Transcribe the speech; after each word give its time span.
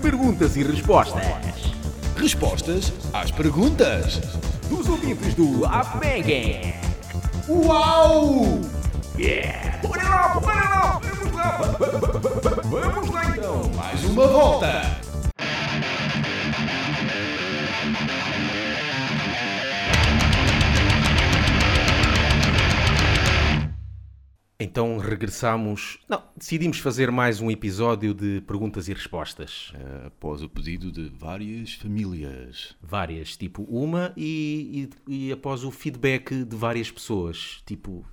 Perguntas 0.00 0.56
e 0.56 0.62
respostas 0.62 1.22
Respostas 2.16 2.92
às 3.12 3.30
perguntas. 3.30 4.20
dos 4.70 4.88
ouvintes 4.88 5.34
do 5.34 5.64
Upbanging. 5.66 6.72
Uau! 7.48 8.60
Yeah! 9.18 9.78
Bora 9.82 10.02
lá, 10.08 10.40
bora 10.40 10.54
lá! 10.54 11.00
Vamos 11.02 11.34
lá! 11.34 11.60
Vamos 12.64 13.10
lá 13.10 13.36
então! 13.36 13.70
Mais 13.76 14.04
uma 14.04 14.26
volta. 14.26 15.05
Então 24.76 24.98
regressamos. 24.98 25.98
Não, 26.06 26.22
decidimos 26.36 26.78
fazer 26.80 27.10
mais 27.10 27.40
um 27.40 27.50
episódio 27.50 28.12
de 28.12 28.42
perguntas 28.42 28.88
e 28.88 28.92
respostas. 28.92 29.72
Eh, 29.74 30.08
Após 30.08 30.42
o 30.42 30.50
pedido 30.50 30.92
de 30.92 31.08
várias 31.08 31.72
famílias. 31.72 32.76
Várias, 32.82 33.38
tipo 33.38 33.62
uma, 33.62 34.12
e, 34.14 34.90
e, 35.08 35.28
e 35.28 35.32
após 35.32 35.64
o 35.64 35.70
feedback 35.70 36.44
de 36.44 36.54
várias 36.54 36.90
pessoas. 36.90 37.62
Tipo. 37.64 38.04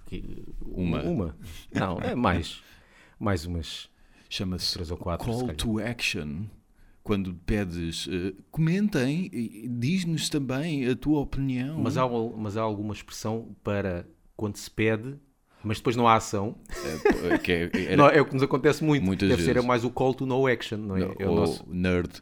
Uma. 0.61 1.03
Uma. 1.03 1.37
Não, 1.69 1.99
é 1.99 2.15
mais. 2.15 2.63
Mais 3.19 3.45
umas. 3.45 3.89
Chama-se 4.29 4.73
Três 4.75 4.89
ou 4.89 4.95
quatro, 4.95 5.33
se 5.33 5.39
Call 5.39 5.55
to 5.55 5.79
Action. 5.79 6.45
Quando 7.03 7.33
pedes, 7.45 8.07
eh, 8.09 8.33
comentem, 8.51 9.29
diz-nos 9.69 10.29
também 10.29 10.87
a 10.87 10.95
tua 10.95 11.19
opinião. 11.19 11.77
Mas 11.77 11.97
há, 11.97 12.07
mas 12.37 12.55
há 12.55 12.61
alguma 12.61 12.93
expressão 12.93 13.53
para 13.61 14.07
quando 14.37 14.55
se 14.55 14.71
pede, 14.71 15.19
mas 15.63 15.77
depois 15.77 15.95
não 15.95 16.07
há 16.07 16.15
ação. 16.15 16.55
Eh, 17.31 17.37
que 17.37 17.51
é, 17.51 17.71
era- 17.87 17.97
Não, 17.97 18.07
é 18.09 18.21
o 18.21 18.25
que 18.25 18.33
nos 18.33 18.43
acontece 18.43 18.83
muito. 18.83 19.03
Muitas 19.03 19.29
Deve 19.29 19.43
ser 19.43 19.51
é 19.51 19.53
vezes. 19.55 19.67
mais 19.67 19.83
o 19.83 19.89
call 19.89 20.13
to 20.13 20.25
no 20.25 20.45
action, 20.47 20.77
não 20.77 20.97
é? 20.97 21.01
é 21.19 21.27
o 21.27 21.35
nosso. 21.35 21.65
nerd. 21.67 22.21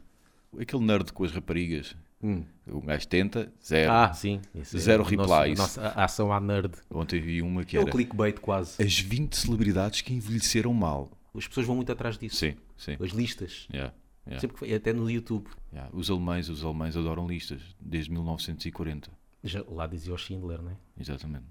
Aquele 0.58 0.84
nerd 0.84 1.12
com 1.12 1.24
as 1.24 1.32
raparigas. 1.32 1.96
Hum. 2.22 2.44
O 2.68 2.80
gajo 2.80 3.08
tenta, 3.08 3.52
zero. 3.66 3.90
Ah, 3.90 4.12
sim. 4.12 4.40
Esse 4.54 4.76
é 4.76 4.80
Zero 4.80 5.02
o 5.04 5.10
nosso- 5.16 5.32
replies. 5.34 5.58
a 5.58 5.62
nossa 5.62 5.88
ação 5.88 6.32
à 6.32 6.38
nerd. 6.40 6.72
Ontem 6.90 7.20
vi 7.20 7.42
uma 7.42 7.64
que 7.64 7.76
É 7.76 7.80
o 7.80 7.82
era 7.82 7.90
clickbait 7.90 8.38
quase. 8.38 8.80
as 8.80 8.96
20 9.00 9.34
celebridades 9.36 10.02
que 10.02 10.14
envelheceram 10.14 10.72
mal. 10.72 11.10
As 11.34 11.48
pessoas 11.48 11.66
vão 11.66 11.74
muito 11.74 11.90
atrás 11.90 12.16
disso. 12.16 12.36
Sim, 12.36 12.54
sim. 12.76 12.96
As 13.00 13.10
listas. 13.10 13.66
Yeah, 13.72 13.92
yeah, 14.26 14.40
Sempre 14.40 14.56
foi, 14.56 14.72
até 14.72 14.92
no 14.92 15.10
YouTube. 15.10 15.48
yeah. 15.72 15.90
Os 15.92 16.10
alemães, 16.10 16.48
os 16.48 16.62
alemães 16.64 16.96
adoram 16.96 17.26
listas, 17.26 17.60
desde 17.80 18.12
1940. 18.12 19.10
Já, 19.42 19.64
lá 19.68 19.88
dizia 19.88 20.14
o 20.14 20.18
Schindler, 20.18 20.62
não 20.62 20.70
é? 20.70 20.76
Exatamente. 21.00 21.46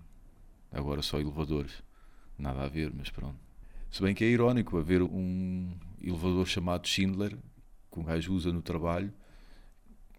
Agora 0.71 1.01
só 1.01 1.19
elevadores. 1.19 1.83
Nada 2.37 2.63
a 2.63 2.67
ver, 2.67 2.91
mas 2.95 3.09
pronto. 3.09 3.37
Se 3.89 4.01
bem 4.01 4.15
que 4.15 4.23
é 4.23 4.27
irónico 4.27 4.77
haver 4.77 5.01
um 5.01 5.69
elevador 6.01 6.47
chamado 6.47 6.87
Schindler, 6.87 7.37
que 7.91 7.99
um 7.99 8.03
gajo 8.03 8.33
usa 8.33 8.51
no 8.53 8.61
trabalho, 8.61 9.13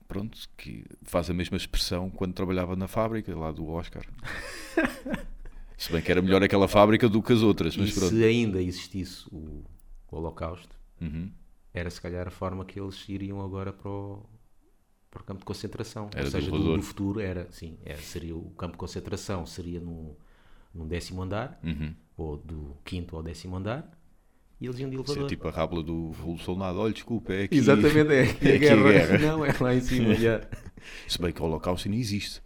pronto, 0.06 0.38
que 0.58 0.84
faz 1.02 1.30
a 1.30 1.34
mesma 1.34 1.56
expressão 1.56 2.10
quando 2.10 2.34
trabalhava 2.34 2.76
na 2.76 2.86
fábrica, 2.86 3.34
lá 3.34 3.50
do 3.50 3.66
Oscar. 3.68 4.04
Se 5.76 5.90
bem 5.90 6.00
que 6.02 6.12
era 6.12 6.22
melhor 6.22 6.42
aquela 6.42 6.68
fábrica 6.68 7.08
do 7.08 7.22
que 7.22 7.32
as 7.32 7.42
outras, 7.42 7.76
mas 7.76 7.90
e 7.90 7.92
pronto. 7.94 8.10
se 8.10 8.22
ainda 8.22 8.62
existisse 8.62 9.26
o, 9.32 9.64
o 10.10 10.16
Holocausto, 10.16 10.80
Uhum. 11.00 11.32
era 11.74 11.90
se 11.90 12.00
calhar 12.00 12.28
a 12.28 12.30
forma 12.30 12.64
que 12.64 12.78
eles 12.78 13.08
iriam 13.08 13.40
agora 13.40 13.72
para 13.72 13.90
o, 13.90 14.24
para 15.10 15.22
o 15.22 15.24
campo 15.24 15.40
de 15.40 15.44
concentração. 15.44 16.08
Era 16.14 16.26
Ou 16.26 16.30
seja, 16.30 16.50
do, 16.52 16.80
futuro 16.82 17.18
era, 17.18 17.50
sim, 17.50 17.76
era, 17.84 18.00
seria 18.00 18.36
o 18.36 18.50
campo 18.50 18.72
de 18.74 18.78
concentração, 18.78 19.44
seria 19.44 19.80
num, 19.80 20.14
num 20.74 20.86
décimo 20.86 21.22
andar, 21.22 21.58
Uhum. 21.62 21.94
ou 22.16 22.36
do 22.36 22.76
quinto 22.84 23.16
ao 23.16 23.22
décimo 23.22 23.56
andar, 23.56 23.90
e 24.60 24.66
eles 24.66 24.78
iam 24.78 24.88
de 24.88 24.96
Isso 24.96 25.04
elevador. 25.06 25.26
é 25.26 25.28
tipo 25.28 25.48
a 25.48 25.50
rábula 25.50 25.82
do 25.82 26.12
Soldado. 26.44 26.78
Olha, 26.78 26.92
desculpa, 26.92 27.32
é 27.32 27.44
aqui. 27.44 27.56
Exatamente, 27.56 28.12
é, 28.12 28.22
é 28.48 28.52
é 28.52 28.56
aqui 28.56 28.68
a 28.68 28.76
guerra. 28.76 28.92
guerra. 28.92 29.18
Não, 29.18 29.44
é 29.44 29.54
lá 29.60 29.74
em 29.74 29.80
cima. 29.80 30.14
já. 30.16 30.40
Se 31.08 31.20
bem 31.20 31.32
que 31.32 31.42
o 31.42 31.44
Holocausto 31.44 31.88
não 31.88 31.96
existe. 31.96 32.40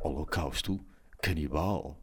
Holocausto 0.00 0.78
canibal. 1.22 1.98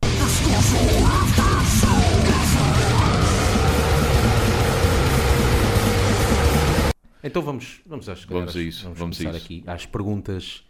Então 7.23 7.41
vamos, 7.41 7.79
vamos, 7.85 8.09
às, 8.09 8.25
Vamos 8.25 8.56
a 8.56 8.62
isso, 8.62 8.84
Vamos, 8.84 9.00
vamos 9.00 9.22
a 9.25 9.29
isso. 9.29 9.38
aqui 9.38 9.63
às 9.66 9.85
perguntas. 9.85 10.63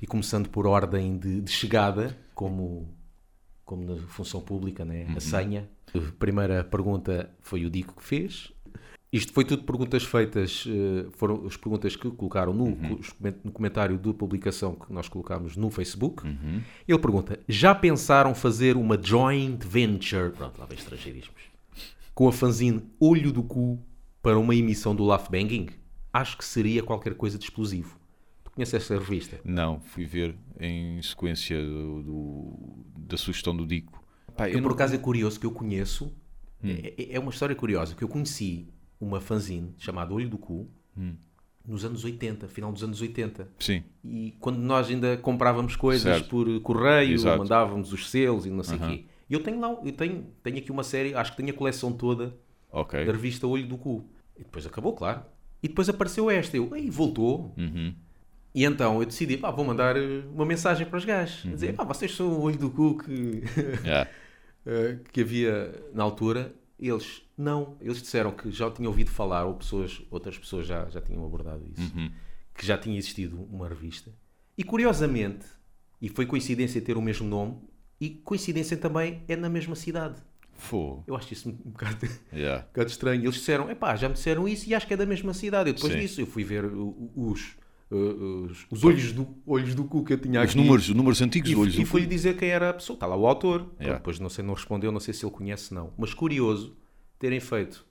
E 0.00 0.06
começando 0.06 0.48
por 0.48 0.66
ordem 0.66 1.18
de, 1.18 1.40
de 1.40 1.50
chegada, 1.50 2.16
como, 2.34 2.88
como 3.64 3.84
na 3.84 3.96
função 4.08 4.40
pública, 4.40 4.84
né? 4.84 5.06
Uhum. 5.08 5.16
a 5.16 5.20
senha. 5.20 5.68
A 5.94 6.12
primeira 6.18 6.62
pergunta 6.64 7.30
foi 7.40 7.64
o 7.64 7.70
Dico 7.70 7.94
que 7.96 8.02
fez. 8.04 8.52
Isto 9.12 9.32
foi 9.32 9.44
tudo 9.44 9.62
perguntas 9.62 10.02
feitas, 10.02 10.64
eh, 10.68 11.06
foram 11.12 11.46
as 11.46 11.56
perguntas 11.56 11.94
que 11.96 12.10
colocaram 12.10 12.52
no, 12.52 12.64
Uhum. 12.64 12.98
no 13.44 13.52
comentário 13.52 13.96
da 13.96 14.12
publicação 14.12 14.74
que 14.74 14.92
nós 14.92 15.08
colocámos 15.08 15.56
no 15.56 15.70
Facebook. 15.70 16.26
Uhum. 16.26 16.60
Ele 16.86 16.98
pergunta: 16.98 17.38
já 17.48 17.74
pensaram 17.74 18.34
fazer 18.34 18.76
uma 18.76 19.00
joint 19.02 19.64
venture? 19.64 20.32
Pronto, 20.32 20.58
lá 20.58 20.66
vem 20.66 20.76
estrangeirismos 20.76 21.40
com 22.14 22.28
a 22.28 22.32
fanzine 22.32 22.82
Olho 22.98 23.32
do 23.32 23.42
Cu 23.42 23.78
para 24.22 24.38
uma 24.38 24.54
emissão 24.54 24.94
do 24.94 25.04
Laugh 25.04 25.28
Banging? 25.30 25.68
Acho 26.12 26.36
que 26.36 26.44
seria 26.44 26.82
qualquer 26.82 27.14
coisa 27.14 27.38
de 27.38 27.44
explosivo. 27.44 27.96
Tu 28.56 28.60
conheces 28.64 28.74
essa 28.74 28.98
revista? 28.98 29.38
Não, 29.44 29.80
fui 29.80 30.06
ver 30.06 30.34
em 30.58 31.00
sequência 31.02 31.62
do, 31.62 32.02
do- 32.02 32.84
da 32.96 33.16
sugestão 33.18 33.54
do 33.54 33.66
Dico. 33.66 34.02
Pá, 34.34 34.48
Eu, 34.48 34.54
eu 34.54 34.62
por 34.62 34.68
não- 34.68 34.74
acaso 34.74 34.94
é 34.94 34.98
curioso 34.98 35.38
que 35.38 35.44
eu 35.44 35.50
conheço, 35.50 36.10
é, 36.64 36.94
é- 36.96 37.16
é 37.16 37.20
uma 37.20 37.30
história 37.30 37.54
curiosa, 37.54 37.94
que 37.94 38.02
eu 38.02 38.08
conheci 38.08 38.66
uma 38.98 39.20
fanzine 39.20 39.74
chamada 39.76 40.14
Olho 40.14 40.28
do 40.30 40.38
Cu 40.38 40.70
nos 41.66 41.84
anos 41.84 42.02
80, 42.02 42.48
final 42.48 42.72
dos 42.72 42.82
anos 42.82 43.00
80. 43.02 43.46
Sim, 43.58 43.82
E 44.02 44.34
quando 44.40 44.58
nós 44.58 44.88
ainda 44.88 45.18
comprávamos 45.18 45.76
coisas 45.76 46.02
Certo. 46.20 46.28
por 46.30 46.60
correio, 46.60 47.12
Exato. 47.12 47.38
mandávamos 47.38 47.92
os 47.92 48.08
selos 48.08 48.46
e 48.46 48.50
não 48.50 48.62
sei 48.62 48.76
o 48.76 48.80
quê. 48.80 49.04
E 49.28 49.34
eu 49.34 49.42
tenho 49.42 49.60
lá, 49.60 49.68
eu 49.84 49.92
tenho, 49.92 50.28
tenho 50.42 50.56
aqui 50.56 50.72
uma 50.72 50.82
série, 50.84 51.12
acho 51.14 51.32
que 51.32 51.36
tenho 51.36 51.50
a 51.50 51.52
coleção 51.52 51.92
toda 51.92 52.34
ok. 52.72 53.04
da 53.04 53.12
revista 53.12 53.46
Olho 53.46 53.66
do 53.68 53.76
Cu. 53.76 54.08
E 54.34 54.44
depois 54.44 54.64
acabou, 54.66 54.94
claro. 54.94 55.22
E 55.62 55.68
depois 55.68 55.88
apareceu 55.90 56.30
esta. 56.30 56.56
Eu, 56.56 56.74
ei, 56.76 56.88
voltou. 56.88 57.52
Uhum. 57.58 57.92
E 58.56 58.64
então 58.64 58.98
eu 59.00 59.06
decidi, 59.06 59.36
pá, 59.36 59.50
vou 59.50 59.66
mandar 59.66 59.98
eh, 59.98 60.22
uma 60.32 60.46
mensagem 60.46 60.86
para 60.86 60.96
os 60.96 61.04
gajos. 61.04 61.44
Uhum. 61.44 61.50
dizer, 61.52 61.74
pá, 61.74 61.84
vocês 61.84 62.16
são 62.16 62.28
o 62.28 62.40
Olho 62.40 62.56
do 62.56 62.70
Cu 62.70 62.96
que, 62.96 63.42
Yeah. 63.84 64.10
eh, 64.64 64.98
que 65.12 65.20
havia 65.20 65.74
na 65.92 66.02
altura. 66.02 66.54
Eles, 66.80 67.22
não. 67.36 67.76
Eles 67.82 68.00
disseram 68.00 68.30
que 68.30 68.50
já 68.50 68.70
tinham 68.70 68.90
ouvido 68.90 69.10
falar, 69.10 69.44
ou 69.44 69.56
pessoas, 69.56 70.00
outras 70.10 70.38
pessoas 70.38 70.66
já, 70.66 70.88
já 70.88 71.02
tinham 71.02 71.22
abordado 71.22 71.66
isso. 71.70 71.94
Uhum. 71.94 72.10
Que 72.54 72.64
já 72.66 72.78
tinha 72.78 72.96
existido 72.96 73.42
uma 73.42 73.68
revista. 73.68 74.10
E 74.56 74.64
curiosamente, 74.64 75.44
e 76.00 76.08
foi 76.08 76.24
coincidência 76.24 76.80
ter 76.80 76.96
o 76.96 77.02
mesmo 77.02 77.28
nome, 77.28 77.58
e 78.00 78.08
coincidência 78.08 78.78
também 78.78 79.22
é 79.28 79.36
na 79.36 79.50
mesma 79.50 79.74
cidade. 79.74 80.22
Fô. 80.54 81.02
Eu 81.06 81.14
acho 81.14 81.30
isso 81.30 81.50
um 81.50 81.52
bocado... 81.52 82.08
Yeah. 82.32 82.64
um 82.64 82.68
bocado 82.68 82.90
estranho. 82.90 83.22
Eles 83.22 83.34
disseram, 83.34 83.70
epá, 83.70 83.94
já 83.96 84.08
me 84.08 84.14
disseram 84.14 84.48
isso 84.48 84.66
e 84.66 84.74
acho 84.74 84.86
que 84.86 84.94
é 84.94 84.96
da 84.96 85.04
mesma 85.04 85.34
cidade. 85.34 85.68
Eu 85.68 85.74
depois 85.74 85.92
Sim. 85.92 85.98
disso 85.98 86.22
eu 86.22 86.26
fui 86.26 86.42
ver 86.42 86.64
os, 87.14 87.54
uh, 87.90 88.44
os, 88.44 88.66
os 88.70 88.84
olhos, 88.84 89.12
do, 89.12 89.26
olhos 89.46 89.74
do 89.74 89.84
cu 89.84 90.04
que 90.04 90.12
eu 90.14 90.18
tinha 90.18 90.40
Os 90.40 90.50
aqui. 90.50 90.56
números, 90.56 90.88
os 90.88 90.94
números 90.94 91.22
antigos 91.22 91.50
E, 91.50 91.54
do 91.54 91.60
olhos 91.60 91.78
e 91.78 91.84
fui-lhe 91.84 92.06
dizer 92.06 92.36
quem 92.36 92.48
era 92.48 92.70
a 92.70 92.74
pessoa. 92.74 92.94
Está 92.96 93.06
lá 93.06 93.16
o 93.16 93.26
autor. 93.26 93.66
Yeah. 93.78 93.98
Depois 93.98 94.18
não 94.18 94.28
sei, 94.28 94.44
não 94.44 94.54
respondeu, 94.54 94.90
não 94.92 95.00
sei 95.00 95.14
se 95.14 95.24
ele 95.24 95.32
conhece, 95.32 95.72
não. 95.74 95.92
Mas 95.96 96.12
curioso 96.14 96.76
terem 97.18 97.40
feito 97.40 97.84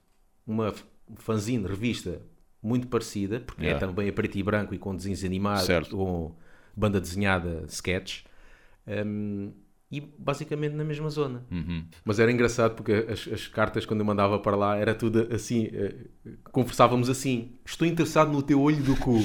uma 0.46 0.74
fanzine, 1.18 1.68
revista, 1.68 2.22
muito 2.62 2.88
parecida, 2.88 3.40
porque 3.40 3.64
Yeah. 3.64 3.84
é 3.84 3.88
também 3.88 4.10
a 4.10 4.14
preto 4.14 4.38
e 4.38 4.44
branco 4.44 4.74
e 4.74 4.78
com 4.78 4.96
desenhos 4.96 5.24
animados, 5.24 5.66
Certo. 5.66 5.96
com 5.96 6.36
banda 6.76 7.00
desenhada, 7.00 7.64
sketch. 7.68 8.24
um, 8.88 9.52
e 9.98 10.02
basicamente 10.18 10.74
na 10.74 10.84
mesma 10.84 11.10
zona. 11.10 11.46
Uhum. 11.52 11.84
Mas 12.04 12.20
era 12.20 12.32
engraçado 12.32 12.76
porque 12.76 12.92
as, 12.92 13.28
as 13.32 13.48
cartas, 13.48 13.86
quando 13.86 14.00
eu 14.02 14.06
mandava 14.06 14.38
para 14.40 14.56
lá, 14.56 14.76
era 14.78 14.94
tudo 14.96 15.28
assim. 15.34 15.70
eh, 15.74 15.96
conversávamos 16.52 17.10
assim: 17.10 17.52
Estou 17.66 17.88
interessado 17.88 18.32
no 18.32 18.42
teu 18.42 18.62
olho 18.62 18.82
do 18.84 18.96
cu. 18.96 19.20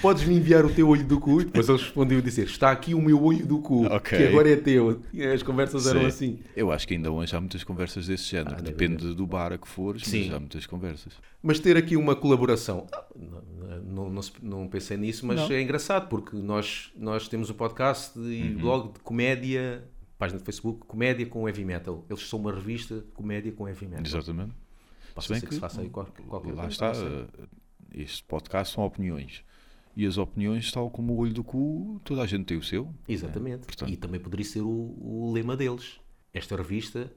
Podes 0.00 0.24
me 0.24 0.34
enviar 0.36 0.64
o 0.64 0.70
teu 0.72 0.88
olho 0.88 1.04
do 1.04 1.18
cu? 1.20 1.40
E 1.40 1.44
depois 1.44 1.68
eles 1.68 1.82
respondiam 1.82 2.18
a 2.18 2.22
dizer: 2.22 2.46
Está 2.46 2.70
aqui 2.70 2.94
o 2.94 3.00
meu 3.00 3.22
olho 3.22 3.46
do 3.46 3.58
cu, 3.60 3.86
Ok. 3.86 4.18
que 4.18 4.24
agora 4.24 4.50
é 4.50 4.56
teu. 4.56 5.00
E 5.12 5.22
as 5.24 5.42
conversas 5.42 5.86
eram 5.86 6.00
Sim. 6.02 6.06
assim. 6.06 6.38
Eu 6.56 6.70
acho 6.72 6.86
que 6.86 6.94
ainda 6.94 7.10
hoje 7.10 7.34
há 7.34 7.40
muitas 7.40 7.64
conversas 7.64 8.06
desse 8.06 8.24
género. 8.24 8.56
Ah, 8.58 8.60
deve 8.60 8.72
Depende 8.72 9.14
do 9.14 9.26
bar 9.26 9.52
a 9.52 9.58
que 9.58 9.68
fores, 9.68 10.02
Sim. 10.04 10.26
mas 10.26 10.34
há 10.34 10.38
muitas 10.40 10.66
conversas. 10.66 11.12
Mas 11.42 11.58
ter 11.58 11.76
aqui 11.76 11.96
uma 11.96 12.14
colaboração, 12.14 12.86
ah, 12.92 13.04
não, 13.16 13.82
não, 14.04 14.10
não, 14.10 14.22
se- 14.22 14.32
não 14.42 14.68
pensei 14.68 14.96
nisso, 14.96 15.26
mas 15.26 15.40
Não. 15.40 15.50
é 15.50 15.60
engraçado 15.60 16.08
porque 16.08 16.36
nós, 16.36 16.90
nós 16.96 17.28
temos 17.28 17.50
um 17.50 17.54
podcast 17.54 18.18
e 18.18 18.50
blog 18.50 18.92
de 18.92 19.00
comédia, 19.00 19.82
página 20.22 20.38
de 20.38 20.44
Facebook, 20.44 20.86
comédia 20.86 21.26
com 21.26 21.48
heavy 21.48 21.64
metal. 21.64 22.04
Eles 22.08 22.28
são 22.28 22.38
uma 22.38 22.52
revista 22.52 22.96
de 23.00 23.10
comédia 23.12 23.50
com 23.52 23.66
heavy 23.68 23.86
metal. 23.86 24.04
Exatamente. 24.06 24.54
Posso 25.14 25.26
Se 25.26 25.32
bem 25.32 25.40
dizer 25.40 25.48
que 25.48 25.54
se 25.54 25.60
faça 25.60 25.80
aí 25.80 25.90
qualquer, 25.90 26.24
qualquer 26.26 26.52
Lá 26.54 26.62
coisa, 26.62 26.70
está. 26.70 26.92
eh, 26.92 27.48
Este 27.94 28.22
podcast 28.24 28.74
são 28.74 28.84
opiniões. 28.84 29.44
E 29.96 30.06
as 30.06 30.16
opiniões, 30.16 30.70
tal 30.72 30.90
como 30.90 31.12
o 31.12 31.16
olho 31.18 31.34
do 31.34 31.44
cu, 31.44 32.00
toda 32.04 32.22
a 32.22 32.26
gente 32.26 32.44
tem 32.46 32.56
o 32.56 32.62
seu. 32.62 32.94
Exatamente. 33.06 33.66
Portanto- 33.66 33.90
E 33.92 33.96
também 33.96 34.18
poderia 34.20 34.44
ser 34.46 34.62
o, 34.62 34.68
o 34.68 35.30
lema 35.32 35.54
deles. 35.56 36.00
Esta 36.32 36.56
revista 36.56 37.12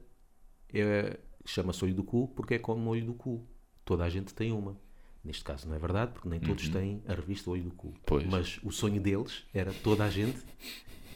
é- 0.72 1.18
chama-se 1.44 1.84
olho 1.84 1.94
do 1.94 2.04
cu 2.04 2.28
porque 2.28 2.54
é 2.54 2.58
como 2.58 2.82
no 2.82 2.90
olho 2.90 3.06
do 3.06 3.14
cu. 3.14 3.46
Toda 3.84 4.04
a 4.04 4.08
gente 4.10 4.34
tem 4.34 4.52
uma. 4.52 4.76
Neste 5.24 5.42
caso 5.42 5.66
não 5.68 5.74
é 5.74 5.78
verdade, 5.78 6.12
porque 6.12 6.28
nem 6.28 6.38
todos 6.38 6.68
têm 6.68 7.02
a 7.08 7.14
revista 7.14 7.50
Olho 7.50 7.64
do 7.64 7.70
Cu. 7.72 7.88
Uhum. 7.88 7.94
Pois. 8.06 8.26
Mas 8.26 8.60
o 8.62 8.70
sonho 8.70 9.00
deles 9.00 9.44
era 9.52 9.72
toda 9.72 10.04
a 10.04 10.08
gente 10.10 10.38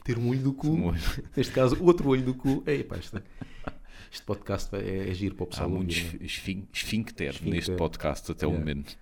ter 0.03 0.17
um 0.17 0.29
olho 0.29 0.39
do 0.41 0.53
cu. 0.53 0.67
Um 0.69 0.85
olho. 0.87 0.99
Neste 1.35 1.53
caso, 1.53 1.77
outro 1.83 2.09
olho 2.09 2.23
do 2.23 2.33
cu. 2.33 2.63
Ei, 2.65 2.83
pá, 2.83 2.97
isto, 2.97 3.21
este 4.11 4.25
podcast 4.25 4.75
é, 4.75 5.09
é 5.09 5.13
giro 5.13 5.35
para 5.35 5.43
o 5.43 5.47
Há 5.47 5.49
pessoal 5.49 5.69
muito 5.69 5.89
ouvir, 5.95 6.19
né? 6.19 6.25
esfin- 6.25 6.67
esfíncter 6.73 7.35
neste 7.43 7.71
podcast 7.73 8.31
até 8.31 8.45
o 8.47 8.51
momento. 8.51 8.95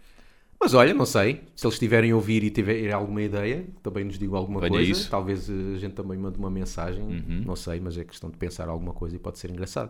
Mas 0.61 0.73
olha, 0.73 0.93
não 0.93 1.05
sei. 1.05 1.43
Se 1.55 1.65
eles 1.65 1.75
estiverem 1.75 2.11
a 2.11 2.15
ouvir 2.15 2.43
e 2.43 2.49
tiverem 2.49 2.91
alguma 2.91 3.21
ideia, 3.21 3.65
também 3.81 4.03
nos 4.03 4.19
digam 4.19 4.35
alguma 4.35 4.59
Venha 4.59 4.71
coisa. 4.73 4.91
isso. 4.91 5.05
Uhum. 5.05 5.09
Talvez 5.09 5.49
eh, 5.49 5.53
a 5.75 5.77
gente 5.77 5.93
também 5.93 6.17
mande 6.17 6.37
uma 6.37 6.49
mensagem. 6.51 7.01
Não 7.45 7.55
sei, 7.55 7.79
mas 7.79 7.97
é 7.97 8.03
questão 8.03 8.29
de 8.29 8.35
pensar 8.37 8.67
alguma 8.67 8.91
coisa 8.93 9.15
e 9.15 9.19
pode 9.19 9.39
ser 9.39 9.49
engraçado. 9.51 9.89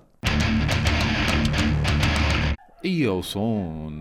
E 2.84 3.04
ao 3.06 3.22
som. 3.24 3.92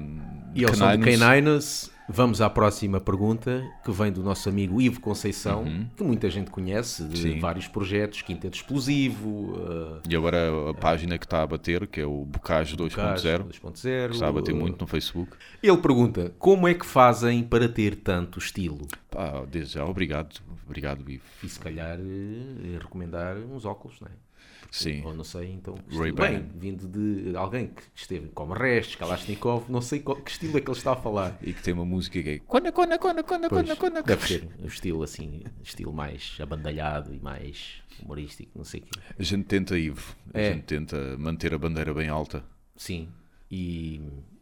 E 0.55 0.65
ao 0.65 0.75
som 0.75 0.97
de 0.97 1.17
Caninos, 1.19 1.91
vamos 2.09 2.41
à 2.41 2.49
próxima 2.49 3.01
pergunta, 3.01 3.63
que 3.85 3.91
vem 3.93 4.11
do 4.11 4.23
nosso 4.23 4.49
amigo 4.49 4.81
Ivo 4.81 5.01
Conceição, 5.01 5.65
que 5.97 6.03
muita 6.03 6.31
gente 6.31 6.51
conhece, 6.51 7.05
de 7.05 7.27
Uhum. 7.29 7.35
Sim. 7.35 7.41
vários 7.41 7.69
projetos, 7.69 8.23
Quinteto 8.23 8.57
Explosivo, 8.57 9.29
uh, 9.29 10.01
E 10.09 10.17
agora 10.17 10.71
a 10.71 10.75
página 10.75 11.19
que 11.19 11.27
está 11.27 11.43
a 11.43 11.47
bater, 11.47 11.87
que 11.87 12.01
é 12.01 12.07
o 12.07 12.25
Bocage 12.25 12.77
2.0, 12.77 13.45
2.0. 13.45 14.09
que 14.09 14.15
está 14.15 14.29
a 14.29 14.33
bater 14.33 14.53
uh, 14.53 14.57
muito 14.57 14.81
no 14.81 14.87
Facebook. 14.87 15.33
Ele 15.63 15.77
pergunta, 15.79 16.33
como 16.39 16.67
é 16.67 16.75
que 16.75 16.87
fazem 16.87 17.43
para 17.43 17.69
ter 17.69 17.97
tanto 17.97 18.39
estilo? 18.39 18.87
Pá, 19.11 19.45
desde 19.51 19.75
já, 19.75 19.85
obrigado. 19.85 20.41
Obrigado, 20.67 21.09
Ivo. 21.11 21.25
E 21.43 21.49
se 21.49 21.59
calhar 21.59 21.99
eh, 21.99 22.79
recomendar 22.79 23.37
uns 23.39 23.65
óculos, 23.65 23.99
não 24.01 24.09
é? 24.09 24.11
Sim. 24.71 25.03
Ou 25.05 25.15
não 25.15 25.25
sei, 25.25 25.51
então. 25.53 25.75
Ray-Ban. 25.91 26.29
Bem, 26.31 26.49
vindo 26.57 26.87
de 26.87 27.35
alguém 27.37 27.69
que 27.69 27.83
esteve 27.95 28.29
como 28.29 28.53
Restos, 28.53 28.97
Kalashnikov, 28.97 29.65
não 29.71 29.81
sei 29.81 30.01
qual, 30.01 30.17
que 30.21 30.31
estilo 30.31 30.59
é 30.59 30.61
que 30.61 30.71
ele 30.71 30.77
está 30.77 30.93
a 30.93 30.97
falar. 30.97 31.39
E 31.43 31.53
que 31.55 31.63
tem 31.63 31.73
uma 31.73 31.85
música 31.87 32.23
que 32.23 32.29
é. 32.29 32.39
Cona, 32.41 32.71
cona, 32.71 32.99
cona, 32.99 33.23
cona, 33.23 33.49
Pois, 33.49 33.63
cona, 33.67 33.77
cona. 33.77 34.03
deve 34.03 34.27
ser 34.27 34.49
o 34.63 34.67
estilo 34.67 35.03
assim, 35.03 35.43
estilo 35.63 35.93
mais 35.93 36.37
abandalhado 36.41 37.15
e 37.15 37.19
mais 37.19 37.83
humorístico, 38.03 38.51
não 38.57 38.65
sei 38.65 38.81
o 38.81 38.83
quê. 38.85 39.01
A 39.19 39.23
gente 39.23 39.45
tenta, 39.45 39.79
Ivo. 39.79 40.15
A 40.35 40.39
É. 40.39 40.53
gente 40.53 40.65
tenta 40.65 41.17
manter 41.19 41.55
a 41.55 41.59
bandeira 41.59 41.95
bem 41.95 42.09
alta. 42.09 42.45
Sim. 42.77 43.09
E 43.51 44.01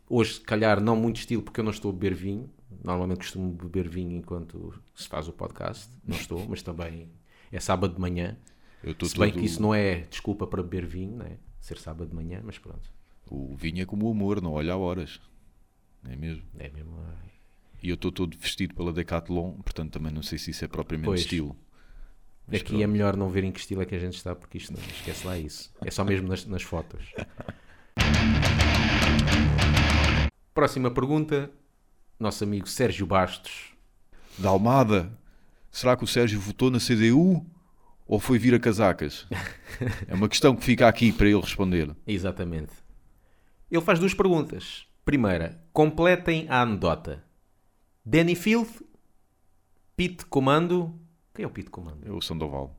hoje, 0.08 0.34
se 0.34 0.40
calhar, 0.40 0.80
não 0.80 0.96
muito 0.96 1.16
estilo, 1.20 1.42
porque 1.42 1.60
eu 1.60 1.64
não 1.64 1.70
estou 1.70 1.90
a 1.90 1.94
beber 1.94 2.14
vinho. 2.14 2.50
Normalmente 2.84 3.18
costumo 3.18 3.52
beber 3.52 3.88
vinho 3.88 4.16
enquanto 4.16 4.74
se 4.94 5.08
faz 5.08 5.28
o 5.28 5.32
podcast. 5.32 5.88
Não 6.06 6.16
estou, 6.16 6.44
mas 6.48 6.62
também 6.62 7.08
é 7.52 7.60
sábado 7.60 7.94
de 7.94 8.00
manhã. 8.00 8.36
Eu 8.82 8.92
estou 8.92 9.08
Se 9.08 9.18
bem 9.18 9.30
todo- 9.30 9.40
que 9.40 9.46
isso 9.46 9.60
não 9.60 9.74
é 9.74 10.00
desculpa 10.02 10.46
para 10.46 10.62
beber 10.62 10.86
vinho, 10.86 11.16
não 11.18 11.26
é? 11.26 11.36
Ser 11.60 11.78
sábado 11.78 12.08
de 12.08 12.14
manhã, 12.14 12.40
mas 12.44 12.58
pronto. 12.58 12.90
O 13.28 13.56
vinho 13.56 13.82
é 13.82 13.86
como 13.86 14.06
o 14.06 14.10
amor, 14.10 14.40
não 14.40 14.52
olha 14.52 14.72
a 14.72 14.76
horas. 14.76 15.20
Não 16.02 16.12
é 16.12 16.16
mesmo? 16.16 16.44
É 16.58 16.68
mesmo. 16.70 16.96
ah, 17.00 17.14
E 17.82 17.88
eu 17.88 17.94
estou 17.94 18.12
todo 18.12 18.36
vestido 18.38 18.74
pela 18.74 18.92
Decathlon, 18.92 19.52
portanto 19.62 19.92
também 19.92 20.12
não 20.12 20.22
sei 20.22 20.38
se 20.38 20.50
isso 20.52 20.64
é 20.64 20.68
propriamente 20.68 21.06
Pois. 21.06 21.20
estilo. 21.20 21.56
Mas 22.46 22.60
Aqui 22.60 22.80
é 22.80 22.86
melhor 22.86 23.16
não 23.16 23.28
ver 23.28 23.42
em 23.42 23.50
que 23.50 23.58
estilo 23.58 23.82
é 23.82 23.86
que 23.86 23.94
a 23.94 23.98
gente 23.98 24.14
está, 24.16 24.34
porque 24.36 24.58
isto 24.58 24.72
não 24.72 24.78
esquece 24.80 25.26
lá 25.26 25.36
isso. 25.36 25.72
É 25.84 25.90
só 25.90 26.04
mesmo 26.04 26.28
nas, 26.28 26.46
nas 26.46 26.62
fotos. 26.62 27.12
Próxima 30.54 30.90
pergunta. 30.90 31.50
Nosso 32.18 32.44
amigo 32.44 32.66
Sérgio 32.68 33.06
Bastos. 33.06 33.72
Da 34.38 34.48
Almada, 34.48 35.12
será 35.70 35.96
que 35.96 36.04
o 36.04 36.06
Sérgio 36.06 36.40
votou 36.40 36.70
na 36.70 36.78
CDU 36.78 37.44
ou 38.06 38.18
foi 38.20 38.38
vir 38.38 38.54
a 38.54 38.58
casacas? 38.60 39.26
É 40.08 40.14
uma 40.14 40.28
questão 40.28 40.54
que 40.56 40.64
fica 40.64 40.86
aqui 40.88 41.12
para 41.12 41.26
ele 41.28 41.40
responder. 41.40 41.94
Exatamente. 42.06 42.72
Ele 43.70 43.80
faz 43.82 43.98
duas 43.98 44.14
perguntas. 44.14 44.86
Primeira, 45.04 45.60
completem 45.72 46.46
a 46.48 46.62
anedota. 46.62 47.24
Danny 48.04 48.34
Field, 48.34 48.68
Pete 49.96 50.24
Comando. 50.26 50.98
Quem 51.34 51.44
é 51.44 51.46
o 51.46 51.50
Pete 51.50 51.70
Comando? 51.70 52.06
É 52.06 52.10
o 52.10 52.20
Sandoval. 52.20 52.76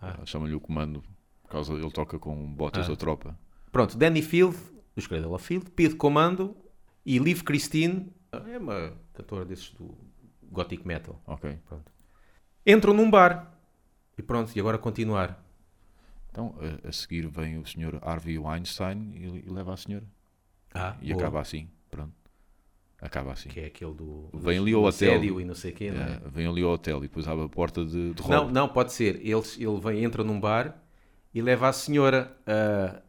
Ah. 0.00 0.18
Chama-lhe 0.24 0.54
o 0.54 0.60
comando, 0.60 1.02
por 1.42 1.50
causa 1.50 1.72
ele 1.74 1.90
toca 1.90 2.18
com 2.18 2.52
botas 2.54 2.86
Ah. 2.86 2.90
da 2.90 2.96
tropa. 2.96 3.38
Pronto, 3.70 3.96
Danny 3.96 4.22
Field, 4.22 4.56
do 4.56 4.98
Escredela 4.98 5.38
Field, 5.38 5.70
Pete 5.70 5.94
Comando 5.94 6.56
e 7.06 7.18
Liv 7.18 7.42
Christine. 7.42 8.12
É 8.32 8.58
uma 8.58 8.92
cantora 9.12 9.44
desses 9.44 9.70
do 9.70 9.96
Gothic 10.42 10.86
Metal. 10.86 11.20
Ok. 11.26 11.56
Pronto. 11.68 11.92
Entram 12.66 12.94
num 12.94 13.10
bar. 13.10 13.51
E 14.16 14.22
pronto, 14.22 14.52
e 14.54 14.60
agora 14.60 14.78
continuar. 14.78 15.42
Então, 16.30 16.54
a, 16.84 16.88
a 16.88 16.92
seguir 16.92 17.26
vem 17.28 17.58
o 17.58 17.66
senhor 17.66 17.98
Harvey 18.02 18.38
Weinstein 18.38 19.12
e, 19.14 19.44
e 19.46 19.50
leva 19.50 19.74
a 19.74 19.76
senhora. 19.76 20.04
Ah, 20.74 20.96
E 21.02 21.08
boa. 21.12 21.20
acaba 21.20 21.40
assim. 21.40 21.68
Pronto. 21.90 22.12
Acaba 23.00 23.32
assim. 23.32 23.48
Que 23.48 23.60
é 23.60 23.66
aquele 23.66 23.92
do, 23.94 24.30
Vem 24.32 24.58
ali 24.58 24.72
ao 24.72 24.84
hotel. 24.84 25.40
e 25.40 25.44
não 25.44 25.54
sei 25.54 25.72
quê, 25.72 25.86
é? 25.86 25.88
É, 26.24 26.28
vem 26.28 26.46
ali 26.46 26.62
ao 26.62 26.70
hotel 26.70 26.98
e 26.98 27.02
depois 27.02 27.26
abre 27.26 27.44
a 27.44 27.48
porta 27.48 27.84
de, 27.84 28.14
de 28.14 28.28
Não, 28.28 28.48
não, 28.48 28.68
pode 28.68 28.92
ser. 28.92 29.16
Ele, 29.16 29.42
ele 29.58 29.80
vem, 29.80 30.04
entra 30.04 30.22
num 30.22 30.38
bar 30.40 30.80
e 31.34 31.42
leva 31.42 31.68
a 31.68 31.72
senhora 31.72 32.34
ah, 32.46 33.02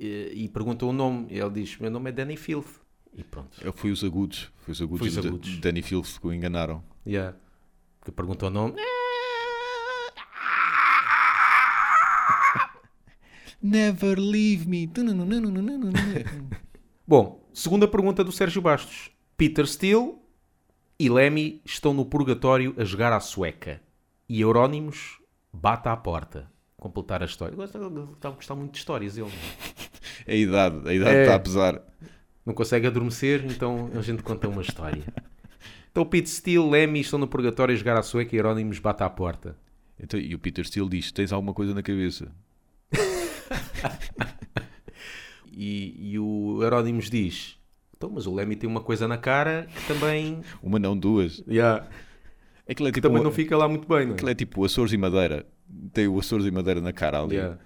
e, 0.00 0.32
e 0.44 0.48
pergunta 0.48 0.86
o 0.86 0.92
nome. 0.92 1.26
Ele 1.30 1.50
diz: 1.50 1.76
Meu 1.78 1.90
nome 1.90 2.08
é 2.10 2.12
Danny 2.12 2.36
Filth. 2.36 2.80
E 3.12 3.22
pronto. 3.22 3.56
É, 3.66 3.70
Foi 3.72 3.90
os 3.90 4.02
agudos. 4.02 4.50
Foi 4.58 4.72
os 4.72 4.80
agudos, 4.82 4.98
Foi 5.00 5.08
os 5.08 5.18
agudos. 5.26 5.58
Danny 5.60 5.82
Fields 5.82 6.18
que 6.18 6.26
o 6.26 6.32
enganaram. 6.32 6.82
Yeah. 7.06 7.36
Que 8.04 8.10
pergunta 8.10 8.46
o 8.46 8.50
nome. 8.50 8.74
Never 13.66 14.18
leave 14.18 14.68
me. 14.68 14.88
Bom, 17.06 17.44
segunda 17.52 17.88
pergunta 17.88 18.22
do 18.22 18.30
Sérgio 18.30 18.62
Bastos. 18.62 19.10
Peter 19.36 19.66
Steele 19.66 20.14
e 20.98 21.08
Lemmy 21.08 21.60
estão 21.64 21.92
no 21.92 22.06
purgatório 22.06 22.74
a 22.78 22.84
jogar 22.84 23.12
à 23.12 23.20
sueca. 23.20 23.80
E 24.28 24.40
Eurónimos 24.40 25.18
bate 25.52 25.88
à 25.88 25.96
porta. 25.96 26.50
Completar 26.76 27.22
a 27.22 27.26
história. 27.26 27.56
Está 27.64 28.28
a 28.28 28.32
gostar 28.32 28.54
muito 28.54 28.72
de 28.72 28.78
histórias, 28.78 29.18
ele. 29.18 29.30
A 30.26 30.34
idade. 30.34 30.88
A 30.88 30.94
idade 30.94 31.16
É. 31.16 31.22
está 31.22 31.34
a 31.34 31.38
pesar. 31.38 31.82
Não 32.44 32.54
consegue 32.54 32.86
adormecer, 32.86 33.44
então 33.46 33.90
a 33.94 34.00
gente 34.00 34.22
conta 34.22 34.48
uma 34.48 34.62
história. 34.62 35.02
Então 35.90 36.04
Pete 36.04 36.30
Steele, 36.30 36.68
Lemmy 36.68 37.00
estão 37.00 37.18
no 37.18 37.28
purgatório 37.28 37.74
a 37.74 37.76
jogar 37.76 37.96
à 37.98 38.02
sueca 38.02 38.34
e 38.34 38.38
Eurónimos 38.38 38.78
bate 38.78 39.02
à 39.02 39.10
porta. 39.10 39.56
Então, 39.98 40.18
e 40.18 40.34
o 40.34 40.38
Peter 40.38 40.64
Steele 40.66 40.88
diz: 40.88 41.12
Tens 41.12 41.32
alguma 41.32 41.52
coisa 41.54 41.74
na 41.74 41.82
cabeça? 41.82 42.32
E, 45.58 46.12
e 46.12 46.18
o 46.18 46.62
Eurónimos 46.62 47.08
diz: 47.08 47.58
Então, 47.96 48.10
mas 48.10 48.26
o 48.26 48.34
Lemmy 48.34 48.56
tem 48.56 48.68
uma 48.68 48.82
coisa 48.82 49.08
na 49.08 49.16
cara 49.16 49.66
que 49.74 49.86
também. 49.88 50.42
Uma, 50.62 50.78
não, 50.78 50.94
duas. 50.94 51.42
Yeah, 51.48 51.88
Aquilo 52.68 52.88
é 52.88 52.92
que 52.92 52.96
tipo, 52.96 53.08
também 53.08 53.22
não 53.22 53.30
fica 53.32 53.56
lá 53.56 53.68
muito 53.68 53.86
bem, 53.88 54.06
não 54.06 54.14
aquilo 54.14 54.28
é? 54.28 54.32
é 54.32 54.34
tipo 54.34 54.64
Açores 54.64 54.92
e 54.92 54.98
Madeira. 54.98 55.46
Tem 55.92 56.08
o 56.08 56.18
Açores 56.18 56.46
e 56.46 56.50
Madeira 56.50 56.80
na 56.80 56.92
cara 56.92 57.22
ali. 57.22 57.36
Yeah. 57.36 57.58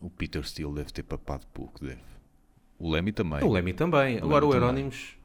O 0.00 0.08
Peter 0.08 0.42
Steele 0.46 0.72
deve 0.72 0.92
ter 0.92 1.02
papado 1.02 1.46
pouco, 1.52 1.84
deve. 1.84 2.00
O 2.78 2.90
Lemmy 2.90 3.12
também. 3.12 3.42
O 3.42 3.52
Lemmy 3.52 3.72
também. 3.72 4.18
Agora 4.18 4.44
o 4.46 4.50
também. 4.50 4.62
Eurónimos. 4.62 5.16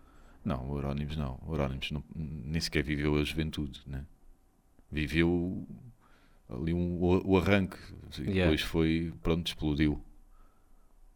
Não, 0.43 0.69
o 0.69 0.77
Eurónimos 0.77 1.15
não. 1.15 1.39
O 1.45 1.53
Eurónimos 1.53 1.91
não, 1.91 2.03
nem 2.15 2.60
sequer 2.60 2.83
viveu 2.83 3.15
a 3.15 3.24
juventude, 3.24 3.81
né? 3.86 4.05
Viveu 4.91 5.67
ali 6.50 6.74
um, 6.74 7.01
o, 7.01 7.31
o 7.31 7.38
arranque. 7.38 7.77
E 8.17 8.21
Yeah. 8.21 8.43
depois 8.43 8.62
foi, 8.62 9.13
pronto, 9.21 9.48
explodiu. 9.48 10.01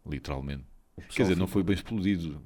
Literalmente. 0.08 0.64
Quer 1.10 1.24
dizer, 1.24 1.38
não 1.38 1.48
foi 1.48 1.64
bem 1.64 1.76
explodido. 1.76 2.42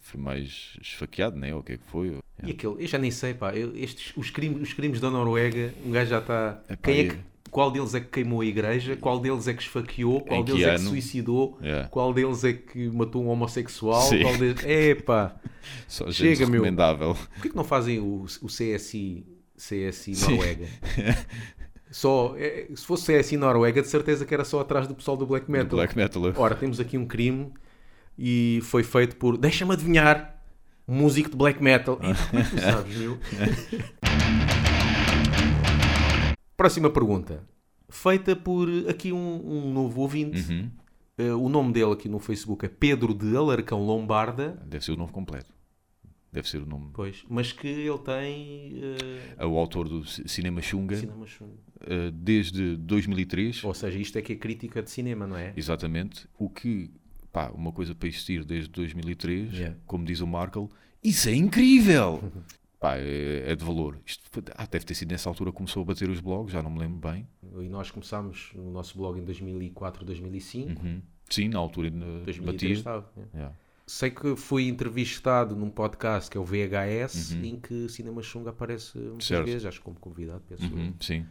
Foi 0.00 0.20
mais 0.20 0.76
esfaqueado, 0.80 1.36
né? 1.36 1.54
Ou 1.54 1.60
o 1.60 1.62
que 1.62 1.72
é 1.72 1.76
que 1.76 1.84
foi? 1.84 2.18
E 2.42 2.50
aquele, 2.50 2.82
eu 2.82 2.86
já 2.86 2.98
nem 2.98 3.10
sei, 3.10 3.34
pá. 3.34 3.54
eu- 3.54 3.76
estes, 3.76 4.12
os, 4.16 4.30
crimes, 4.30 4.62
os 4.62 4.72
crimes 4.72 5.00
da 5.00 5.10
Noruega, 5.10 5.72
um 5.84 5.92
gajo 5.92 6.10
já 6.10 6.18
está. 6.18 6.60
Quem 6.82 6.98
é 7.00 7.08
que, 7.10 7.18
qual 7.50 7.70
deles 7.70 7.94
é 7.94 8.00
que 8.00 8.08
queimou 8.08 8.40
a 8.40 8.46
igreja? 8.46 8.96
Qual 8.96 9.20
deles 9.20 9.46
é 9.46 9.54
que 9.54 9.62
esfaqueou? 9.62 10.20
Qual 10.22 10.42
deles 10.42 10.62
é 10.62 10.70
que 10.70 10.80
ano? 10.80 10.88
suicidou? 10.88 11.58
Yeah. 11.62 11.88
Qual 11.88 12.12
deles 12.12 12.42
é 12.42 12.52
que 12.52 12.88
matou 12.88 13.22
um 13.22 13.28
homossexual? 13.28 14.02
Sim. 14.02 14.22
Qual 14.22 14.36
deles... 14.36 14.64
Epá! 14.64 15.36
Só 15.86 16.10
Chega, 16.10 16.46
meu. 16.46 16.64
Porquê 16.64 17.50
que 17.50 17.56
não 17.56 17.62
fazem 17.62 18.00
o, 18.00 18.24
o 18.24 18.46
CSI, 18.46 19.24
CSI. 19.56 20.12
Noruega? 20.22 20.66
Só, 21.92 22.34
é, 22.38 22.68
se 22.74 22.86
fosse 22.86 23.20
CSI 23.20 23.36
Noruega, 23.36 23.82
de 23.82 23.88
certeza 23.88 24.24
que 24.24 24.32
era 24.32 24.44
só 24.44 24.60
atrás 24.60 24.88
do 24.88 24.94
pessoal 24.94 25.14
do 25.14 25.26
Black 25.26 25.44
Do 25.44 25.52
Metal. 25.52 25.76
Black 25.76 25.94
Metal. 25.94 26.22
Ora, 26.36 26.54
temos 26.54 26.80
aqui 26.80 26.96
um 26.96 27.06
crime 27.06 27.52
e 28.18 28.60
foi 28.62 28.82
feito 28.82 29.16
por, 29.16 29.36
deixa-me 29.36 29.74
adivinhar, 29.74 30.42
um 30.88 30.94
músico 30.96 31.28
de 31.28 31.36
Black 31.36 31.62
Metal. 31.62 32.00
E 32.02 32.28
como 32.30 32.42
é 32.42 32.44
que 32.44 32.50
tu 32.50 32.60
sabes, 32.62 32.96
meu? 32.96 33.18
Próxima 36.56 36.88
pergunta. 36.88 37.44
Feita 37.90 38.34
por 38.34 38.68
aqui 38.88 39.12
um, 39.12 39.42
um 39.44 39.70
novo 39.70 40.00
ouvinte. 40.00 40.50
Uhum. 40.50 40.70
Eh, 41.18 41.34
o 41.34 41.50
nome 41.50 41.74
dele 41.74 41.92
aqui 41.92 42.08
no 42.08 42.18
Facebook 42.18 42.64
é 42.64 42.68
Pedro 42.70 43.12
de 43.12 43.36
Alarcão 43.36 43.84
Lombarda. 43.84 44.58
Deve 44.64 44.82
ser 44.82 44.92
o 44.92 44.96
nome 44.96 45.12
completo. 45.12 45.52
Deve 46.32 46.48
ser 46.48 46.62
o 46.62 46.66
nome. 46.66 46.90
Pois, 46.94 47.22
mas 47.28 47.52
que 47.52 47.66
ele 47.68 47.98
tem 47.98 48.72
É 49.36 49.44
o 49.44 49.56
autor 49.58 49.88
do 49.88 50.04
ci- 50.04 50.26
Cinema 50.26 50.62
Xunga, 50.62 50.96
cinema 50.96 51.26
chungo. 51.26 51.58
eh, 51.82 52.10
desde 52.10 52.76
2003. 52.78 53.62
Ou 53.64 53.74
seja, 53.74 53.98
isto 53.98 54.16
é 54.16 54.22
que 54.22 54.32
é 54.32 54.36
crítica 54.36 54.82
de 54.82 54.90
cinema, 54.90 55.26
não 55.26 55.36
é? 55.36 55.52
Exatamente. 55.56 56.26
O 56.38 56.48
que 56.48 56.90
pá, 57.30 57.50
uma 57.50 57.70
coisa 57.70 57.94
para 57.94 58.08
existir 58.08 58.44
desde 58.44 58.70
2003, 58.70 59.52
Yeah. 59.52 59.76
como 59.86 60.04
diz 60.06 60.20
o 60.20 60.26
Markle, 60.26 60.68
isso 61.04 61.28
é 61.28 61.34
incrível! 61.34 62.22
pá, 62.80 62.96
é, 62.96 63.50
é 63.52 63.54
de 63.54 63.62
valor. 63.64 63.98
Isto 64.06 64.22
foi- 64.30 64.42
ah, 64.56 64.66
deve 64.66 64.84
ter 64.86 64.94
sido 64.94 65.10
nessa 65.10 65.28
altura 65.28 65.50
que 65.50 65.56
começou 65.58 65.82
a 65.82 65.84
bater 65.84 66.08
os 66.08 66.20
blogs, 66.20 66.50
já 66.52 66.62
não 66.62 66.70
me 66.70 66.78
lembro 66.78 67.10
bem. 67.10 67.28
E 67.60 67.68
nós 67.68 67.90
começámos 67.90 68.52
o 68.54 68.70
nosso 68.70 68.96
blog 68.96 69.18
em 69.20 69.24
2004, 69.24 70.02
2005. 70.04 70.82
Uhum. 70.82 71.02
Sim, 71.28 71.48
na 71.48 71.58
altura 71.58 71.88
ainda 71.88 72.04
2003 72.24 72.42
batia. 72.44 72.72
estava. 72.72 73.12
é. 73.34 73.36
Yeah. 73.36 73.56
Sei 73.86 74.10
que 74.10 74.36
fui 74.36 74.68
entrevistado 74.68 75.56
num 75.56 75.68
podcast 75.68 76.30
que 76.30 76.36
é 76.38 76.40
o 76.40 76.44
VHS, 76.44 77.32
Uhum. 77.34 77.44
em 77.44 77.60
que 77.60 77.88
Cinema 77.88 78.22
Xunga 78.22 78.50
aparece 78.50 78.96
muitas 78.96 79.26
Certo. 79.26 79.44
vezes, 79.46 79.66
acho 79.66 79.78
que 79.78 79.84
como 79.84 79.98
convidado, 79.98 80.42
penso 80.48 80.64
eu. 80.64 80.70
Uhum, 80.76 80.94
sim. 81.00 81.26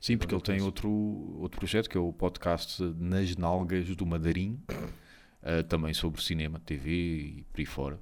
Sim, 0.00 0.16
porque 0.16 0.34
ele 0.34 0.40
tem 0.42 0.62
outro, 0.62 0.88
outro 0.90 1.58
projeto 1.58 1.90
que 1.90 1.96
é 1.98 2.00
o 2.00 2.10
podcast 2.12 2.82
Nas 2.98 3.36
Nalgas 3.36 3.94
do 3.94 4.06
Madarim, 4.06 4.58
eh, 5.42 5.62
também 5.64 5.92
sobre 5.92 6.22
cinema, 6.22 6.58
TV 6.60 6.90
e 6.90 7.44
por 7.52 7.60
aí 7.60 7.66
fora. 7.66 8.00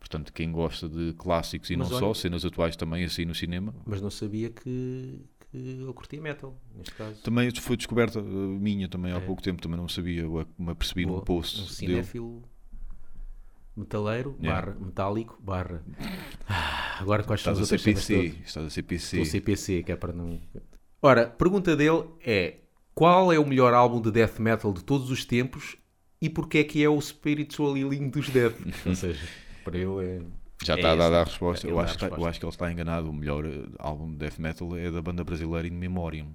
Portanto, 0.00 0.32
quem 0.32 0.50
gosta 0.50 0.88
de 0.88 1.12
clássicos 1.12 1.70
e 1.70 1.76
Mas 1.76 1.88
não 1.90 1.98
olha- 1.98 2.06
só, 2.06 2.14
cenas 2.14 2.44
atuais 2.44 2.74
também 2.74 3.04
assim 3.04 3.24
no 3.26 3.34
cinema, 3.34 3.72
Mas 3.84 4.00
não 4.00 4.10
sabia 4.10 4.50
que, 4.50 5.20
que 5.52 5.56
ele 5.56 5.92
curtia 5.92 6.20
metal, 6.20 6.58
neste 6.74 6.94
caso. 6.94 7.22
também 7.22 7.50
foi 7.54 7.76
descoberta 7.76 8.18
eh, 8.18 8.22
minha 8.22 8.88
também 8.88 9.12
há 9.12 9.16
É. 9.18 9.20
pouco 9.20 9.40
tempo, 9.42 9.60
também 9.62 9.76
não 9.76 9.86
sabia, 9.88 10.22
eu 10.22 10.44
me 10.58 10.70
apercebi 10.70 11.04
Boa. 11.04 11.18
num 11.18 11.24
post 11.24 11.60
um 11.60 11.66
cinéfilo 11.66 12.42
metaleiro, 13.76 14.36
Yeah. 14.40 14.60
barra, 14.66 14.78
metálico, 14.80 15.38
barra. 15.42 15.82
Ah, 16.48 16.96
Agora 17.00 17.22
quais 17.24 17.40
são 17.40 17.52
Estás 17.52 17.72
as 17.72 17.72
a 17.72 17.74
outras 17.76 18.04
CPC, 18.04 18.34
estás 18.46 18.66
a 18.66 18.70
CPC. 18.70 19.16
Estou 19.20 19.24
CPC, 19.32 19.82
que 19.82 19.92
é 19.92 19.96
para 19.96 20.12
não... 20.12 20.38
Ora, 21.02 21.26
pergunta 21.26 21.74
dele 21.76 22.04
é 22.24 22.56
qual 22.94 23.32
é 23.32 23.38
o 23.38 23.46
melhor 23.46 23.72
álbum 23.72 24.00
de 24.00 24.10
death 24.10 24.38
metal 24.38 24.72
de 24.72 24.84
todos 24.84 25.10
os 25.10 25.24
tempos 25.24 25.76
e 26.20 26.28
porque 26.28 26.58
é 26.58 26.64
que 26.64 26.82
é 26.84 26.88
o 26.88 27.00
Spiritual 27.00 27.76
Healing 27.76 28.10
dos 28.10 28.28
Dead? 28.28 28.52
Ou 28.84 28.94
seja, 28.94 29.26
para 29.64 29.78
ele 29.78 30.04
é... 30.04 30.20
Já 30.62 30.74
É 30.74 30.76
está 30.76 30.92
a 30.92 30.96
dar 30.96 31.06
esse. 31.08 31.14
a 31.14 31.24
resposta. 31.24 31.66
Eu 31.66 31.80
acho, 31.80 31.94
a 31.94 31.96
que 31.96 32.04
está- 32.04 32.06
eu 32.06 32.10
resposta. 32.10 32.28
acho 32.30 32.38
que 32.40 32.44
ele 32.44 32.50
está 32.52 32.70
enganado. 32.72 33.08
O 33.08 33.12
melhor 33.14 33.46
eh, 33.46 33.62
álbum 33.78 34.10
de 34.10 34.16
death 34.18 34.38
metal 34.38 34.76
é 34.76 34.90
da 34.90 35.00
banda 35.00 35.24
brasileira 35.24 35.66
In 35.66 35.70
Memoriam. 35.70 36.26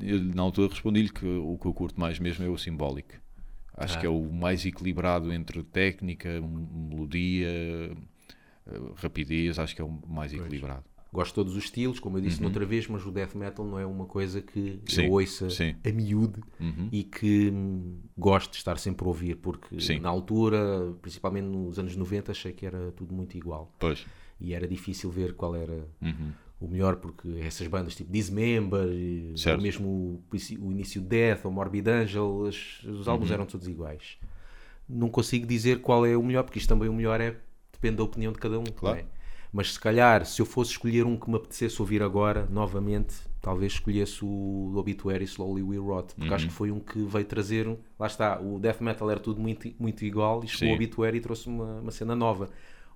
Eu, 0.00 0.20
na 0.22 0.42
altura 0.42 0.68
respondi-lhe 0.68 1.08
que 1.10 1.26
o 1.26 1.58
que 1.58 1.66
eu 1.66 1.74
curto 1.74 1.98
mais 2.00 2.18
mesmo 2.18 2.44
é 2.44 2.48
o 2.48 2.56
Symbolic. 2.58 3.14
Acho 3.76 3.96
Ah. 3.96 4.00
que 4.00 4.06
é 4.06 4.08
o 4.10 4.30
mais 4.32 4.64
equilibrado 4.64 5.32
entre 5.32 5.62
técnica, 5.62 6.40
melodia, 6.40 7.48
eh, 7.48 7.94
rapidez. 8.96 9.58
Acho 9.58 9.74
que 9.74 9.82
é 9.82 9.84
o 9.84 9.90
mais 10.08 10.32
equilibrado. 10.32 10.84
Gosto 11.12 11.30
de 11.30 11.34
todos 11.36 11.56
os 11.56 11.64
estilos, 11.64 11.98
como 12.00 12.18
eu 12.18 12.20
disse 12.22 12.42
noutra 12.42 12.66
vez, 12.66 12.86
mas 12.88 13.06
o 13.06 13.10
death 13.10 13.34
metal 13.34 13.64
não 13.64 13.78
é 13.78 13.86
uma 13.86 14.04
coisa 14.06 14.42
que 14.42 14.58
Uhum. 14.60 14.80
Sim, 14.86 15.04
eu 15.06 15.12
ouça 15.12 15.48
sim. 15.50 15.74
a 15.84 15.90
miúde 15.92 16.40
Uhum. 16.60 16.88
e 16.92 17.04
que 17.04 17.50
hum, 17.50 18.00
gosto 18.18 18.50
de 18.50 18.56
estar 18.58 18.76
sempre 18.78 19.04
a 19.04 19.08
ouvir, 19.08 19.36
porque 19.36 19.80
Sim. 19.80 19.98
na 20.00 20.08
altura, 20.10 20.94
principalmente 21.00 21.44
nos 21.46 21.78
anos 21.78 21.96
90, 21.96 22.32
achei 22.32 22.52
que 22.52 22.66
era 22.66 22.92
tudo 22.92 23.14
muito 23.14 23.36
igual 23.36 23.72
Pois. 23.78 24.04
e 24.40 24.52
era 24.52 24.66
difícil 24.68 25.10
ver 25.10 25.34
qual 25.34 25.54
era 25.56 25.86
Uhum. 26.02 26.32
O 26.60 26.66
melhor, 26.68 26.96
porque 26.96 27.28
essas 27.44 27.66
bandas 27.66 27.94
tipo 27.94 28.10
Dismember, 28.12 28.88
ou 29.56 29.60
mesmo 29.60 29.88
o, 29.88 30.22
o 30.60 30.72
início 30.72 31.00
de 31.00 31.06
Death 31.08 31.44
ou 31.44 31.50
Morbid 31.50 31.86
Angel, 31.88 32.26
os 32.38 32.82
Uhum. 32.84 33.04
álbuns 33.06 33.30
eram 33.30 33.44
todos 33.46 33.68
iguais. 33.68 34.18
Não 34.88 35.08
consigo 35.08 35.46
dizer 35.46 35.80
qual 35.80 36.06
é 36.06 36.16
o 36.16 36.22
melhor, 36.22 36.44
porque 36.44 36.58
isto 36.58 36.68
também 36.68 36.88
o 36.88 36.92
melhor 36.94 37.20
é 37.20 37.36
depende 37.72 37.96
da 37.96 38.04
opinião 38.04 38.32
de 38.32 38.38
cada 38.38 38.58
um. 38.58 38.64
Claro. 38.64 38.98
é? 39.00 39.04
Mas 39.52 39.72
se 39.74 39.80
calhar, 39.80 40.24
se 40.26 40.40
eu 40.40 40.46
fosse 40.46 40.72
escolher 40.72 41.04
um 41.06 41.16
que 41.16 41.28
me 41.30 41.36
apetecesse 41.36 41.80
ouvir 41.80 42.02
agora, 42.02 42.46
novamente, 42.50 43.14
talvez 43.40 43.74
escolhesse 43.74 44.24
o 44.24 44.72
Obituary 44.76 45.24
Slowly 45.24 45.62
We 45.62 45.76
Rot, 45.78 46.14
porque 46.14 46.28
Uhum. 46.28 46.34
acho 46.34 46.46
que 46.48 46.52
foi 46.52 46.70
um 46.70 46.80
que 46.80 46.98
veio 47.04 47.24
trazer. 47.24 47.66
um- 47.68 47.76
Lá 47.98 48.06
está, 48.06 48.40
o 48.40 48.58
death 48.58 48.80
metal 48.80 49.10
era 49.10 49.20
tudo 49.20 49.40
muito, 49.40 49.70
muito 49.78 50.04
igual 50.04 50.42
e 50.44 50.48
chegou 50.48 50.68
Sim. 50.68 50.72
o 50.72 50.74
Obituary 50.76 51.18
e 51.18 51.20
trouxe 51.20 51.48
uma, 51.48 51.80
uma 51.80 51.90
cena 51.90 52.14
nova. 52.16 52.48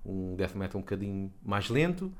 Um 0.05 0.35
death 0.35 0.55
metal 0.55 0.79
um 0.79 0.83
bocadinho 0.83 1.31
mais 1.43 1.69
lento, 1.69 2.11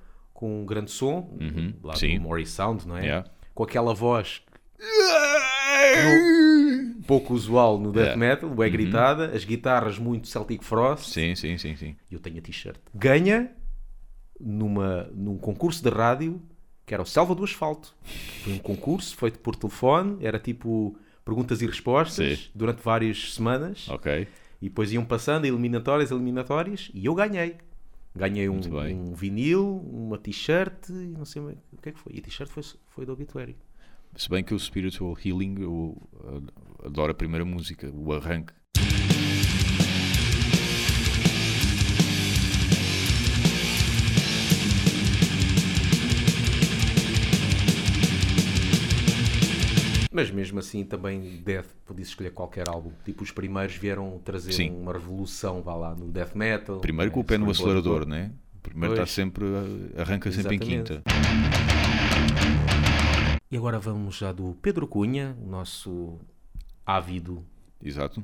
com 0.42 0.64
um 0.64 0.66
grande 0.66 0.90
som, 0.90 1.30
Uhum, 1.40 1.72
lá 1.84 1.96
sim. 1.96 2.16
do 2.16 2.22
Mori 2.24 2.48
Sound, 2.48 2.88
não 2.88 2.98
é? 2.98 3.02
Yeah. 3.04 3.30
Com 3.54 3.62
aquela 3.64 3.94
voz 3.94 4.42
pouco 7.06 7.34
usual 7.36 7.78
no 7.80 7.92
death 7.92 8.16
Yeah. 8.16 8.18
metal, 8.20 8.64
é 8.64 8.70
gritada, 8.70 9.26
as 9.36 9.44
guitarras 9.46 10.00
muito 10.00 10.28
Celtic 10.28 10.64
Frost, 10.64 11.12
Sim, 11.14 11.36
sim, 11.36 11.58
sim, 11.60 11.76
sim. 11.76 11.96
e 12.10 12.14
eu 12.16 12.20
tenho 12.20 12.40
a 12.40 12.42
t-shirt. 12.42 12.78
Ganha 12.94 13.52
numa, 14.40 15.04
num 15.14 15.38
concurso 15.38 15.84
de 15.84 15.90
rádio 15.90 16.42
que 16.86 16.94
era 16.96 17.04
o 17.04 17.06
Selva 17.06 17.36
do 17.36 17.44
Asfalto. 17.44 17.96
Foi 18.44 18.54
um 18.54 18.58
concurso 18.58 19.16
feito 19.16 19.38
por 19.40 19.56
telefone, 19.56 20.18
era 20.26 20.40
tipo 20.40 20.98
perguntas 21.24 21.62
e 21.62 21.68
respostas 21.68 22.40
Sim. 22.40 22.46
durante 22.56 22.82
várias 22.82 23.36
semanas 23.36 23.88
Ok. 23.90 24.28
e 24.62 24.70
depois 24.70 24.92
iam 24.92 25.06
passando 25.06 25.46
eliminatórias, 25.46 26.10
eliminatórias 26.12 26.90
e 26.96 27.06
eu 27.06 27.14
ganhei. 27.14 27.58
Ganhei 28.14 28.50
um, 28.50 28.60
um 28.60 29.14
vinil, 29.14 29.78
uma 29.78 30.18
t-shirt 30.18 30.90
e 30.90 31.08
não 31.18 31.26
sei 31.26 31.42
o 31.42 31.78
que 31.82 31.90
é 31.90 31.92
que 31.92 32.00
foi. 32.00 32.14
E 32.14 32.20
a 32.20 32.22
t-shirt 32.22 32.50
foi, 32.50 32.64
foi 32.88 33.06
do 33.06 33.14
Obituary. 33.14 33.56
Se 34.16 34.30
bem 34.30 34.44
que 34.44 34.54
o 34.54 34.60
Spiritual 34.60 35.18
Healing, 35.18 35.62
eu 35.62 35.98
uh, 36.14 36.86
adoro 36.86 37.12
a 37.12 37.16
primeira 37.16 37.46
música, 37.46 37.90
o 37.90 38.12
arranque. 38.14 38.54
Mas 50.22 50.30
mesmo 50.30 50.60
assim 50.60 50.86
também 50.86 51.42
Death 51.44 51.66
podia 51.84 52.04
escolher 52.04 52.30
qualquer 52.32 52.70
álbum. 52.70 52.92
Tipo, 53.04 53.24
os 53.24 53.32
primeiros 53.32 53.76
vieram 53.76 54.22
trazer 54.24 54.52
Sim. 54.54 54.70
uma 54.70 54.94
revolução, 54.94 55.64
vá 55.64 55.74
lá, 55.74 55.96
no 55.96 56.12
Death 56.12 56.36
Metal. 56.36 56.80
Primeiro 56.80 57.12
com 57.12 57.22
o 57.22 57.24
É, 57.24 57.26
pé 57.26 57.38
no 57.40 57.50
acelerador, 57.50 58.06
né? 58.06 58.32
Primeiro 58.62 58.94
Pois. 58.96 59.10
está 59.10 59.22
sempre, 59.24 59.44
uh, 59.46 60.00
arranca 60.00 60.32
sempre 60.32 60.58
em 60.58 60.60
Exatamente. 60.60 60.94
quinta. 60.94 61.04
E 63.50 63.58
agora 63.58 63.80
vamos 63.80 64.16
já 64.16 64.32
do 64.32 64.56
Pedro 64.62 64.86
Cunha, 64.88 65.36
o 65.42 65.50
nosso 65.50 66.20
ávido 66.86 67.44
Exato. 67.84 68.24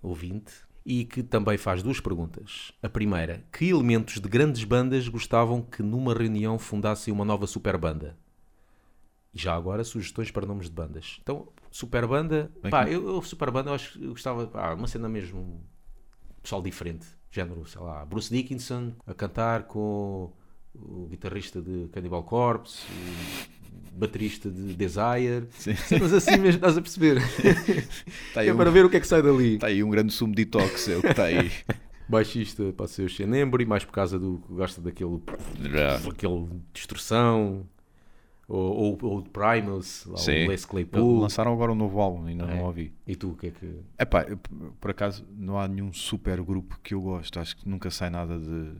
ouvinte, 0.00 0.50
e 0.86 1.04
que 1.04 1.22
também 1.22 1.58
faz 1.58 1.82
duas 1.82 2.00
perguntas. 2.00 2.72
A 2.82 2.88
primeira, 2.88 3.44
que 3.52 3.68
elementos 3.68 4.18
de 4.18 4.28
grandes 4.30 4.64
bandas 4.64 5.06
gostavam 5.08 5.60
que 5.60 5.82
numa 5.82 6.14
reunião 6.14 6.58
fundassem 6.58 7.12
uma 7.12 7.24
nova 7.26 7.46
super 7.46 7.76
banda? 7.76 8.16
E 9.34 9.38
já 9.40 9.54
agora 9.54 9.82
sugestões 9.84 10.30
para 10.30 10.46
nomes 10.46 10.66
de 10.66 10.72
bandas. 10.72 11.18
Então, 11.22 11.48
super 11.70 12.06
banda, 12.06 12.50
Bem 12.62 12.70
pá, 12.70 12.84
que- 12.84 12.92
eu, 12.92 13.08
eu 13.16 13.22
super 13.22 13.50
banda 13.50 13.70
eu 13.70 13.74
acho 13.74 13.98
que 13.98 14.04
eu 14.04 14.10
gostava, 14.10 14.46
pá, 14.46 14.74
uma 14.74 14.86
cena 14.86 15.08
mesmo 15.08 15.62
pessoal 16.42 16.60
diferente, 16.60 17.06
género, 17.30 17.64
sei 17.66 17.80
lá, 17.80 18.04
Bruce 18.04 18.28
Dickinson 18.34 18.92
a 19.06 19.14
cantar 19.14 19.62
com 19.64 20.30
o 20.74 21.06
guitarrista 21.08 21.62
de 21.62 21.88
Cannibal 21.92 22.22
Corpse, 22.24 22.82
o 23.94 23.98
baterista 23.98 24.50
de 24.50 24.74
Desire, 24.74 25.46
Sim. 25.50 25.76
cenas 25.76 26.12
assim 26.12 26.32
mesmo, 26.38 26.56
estás 26.56 26.76
a 26.76 26.82
perceber? 26.82 27.18
Está 28.28 28.40
aí, 28.40 28.48
é 28.48 28.52
um, 28.52 28.56
para 28.56 28.70
ver 28.70 28.84
o 28.84 28.90
que 28.90 28.96
é 28.96 29.00
que 29.00 29.06
sai 29.06 29.22
dali. 29.22 29.58
tá 29.58 29.68
aí 29.68 29.82
um 29.84 29.88
grande 29.90 30.12
sumo 30.12 30.34
detox, 30.34 30.88
é 30.88 30.96
o 30.96 31.00
que 31.00 31.08
está 31.08 31.24
aí. 31.24 31.50
Baixista 32.08 32.72
pode 32.76 32.90
ser 32.90 33.04
o 33.04 33.08
Xenembry, 33.08 33.64
mais 33.64 33.84
por 33.84 33.92
causa 33.92 34.18
do 34.18 34.42
que 34.46 34.52
gosta 34.52 34.82
daquele, 34.82 35.22
daquele 36.04 36.48
distorção. 36.72 37.66
Ou, 38.54 38.98
ou, 39.02 39.22
Primus, 39.22 40.04
lá, 40.06 40.20
o 40.20 40.48
Les 40.48 40.66
Claypool. 40.66 41.20
Lançaram 41.20 41.54
agora 41.54 41.72
um 41.72 41.74
novo 41.74 41.98
álbum, 42.00 42.26
ainda 42.26 42.44
É. 42.44 42.54
não 42.54 42.64
ouvi. 42.66 42.92
E 43.06 43.16
tu, 43.16 43.30
o 43.30 43.34
que 43.36 43.46
é 43.46 43.50
que. 43.50 43.80
Epá, 43.98 44.24
eu, 44.24 44.36
por 44.78 44.90
acaso 44.90 45.24
não 45.34 45.58
há 45.58 45.66
nenhum 45.66 45.90
super 45.90 46.42
grupo 46.42 46.78
que 46.82 46.92
eu 46.92 47.00
gosto. 47.00 47.40
Acho 47.40 47.56
que 47.56 47.66
nunca 47.66 47.90
sai 47.90 48.10
nada 48.10 48.38
de. 48.38 48.72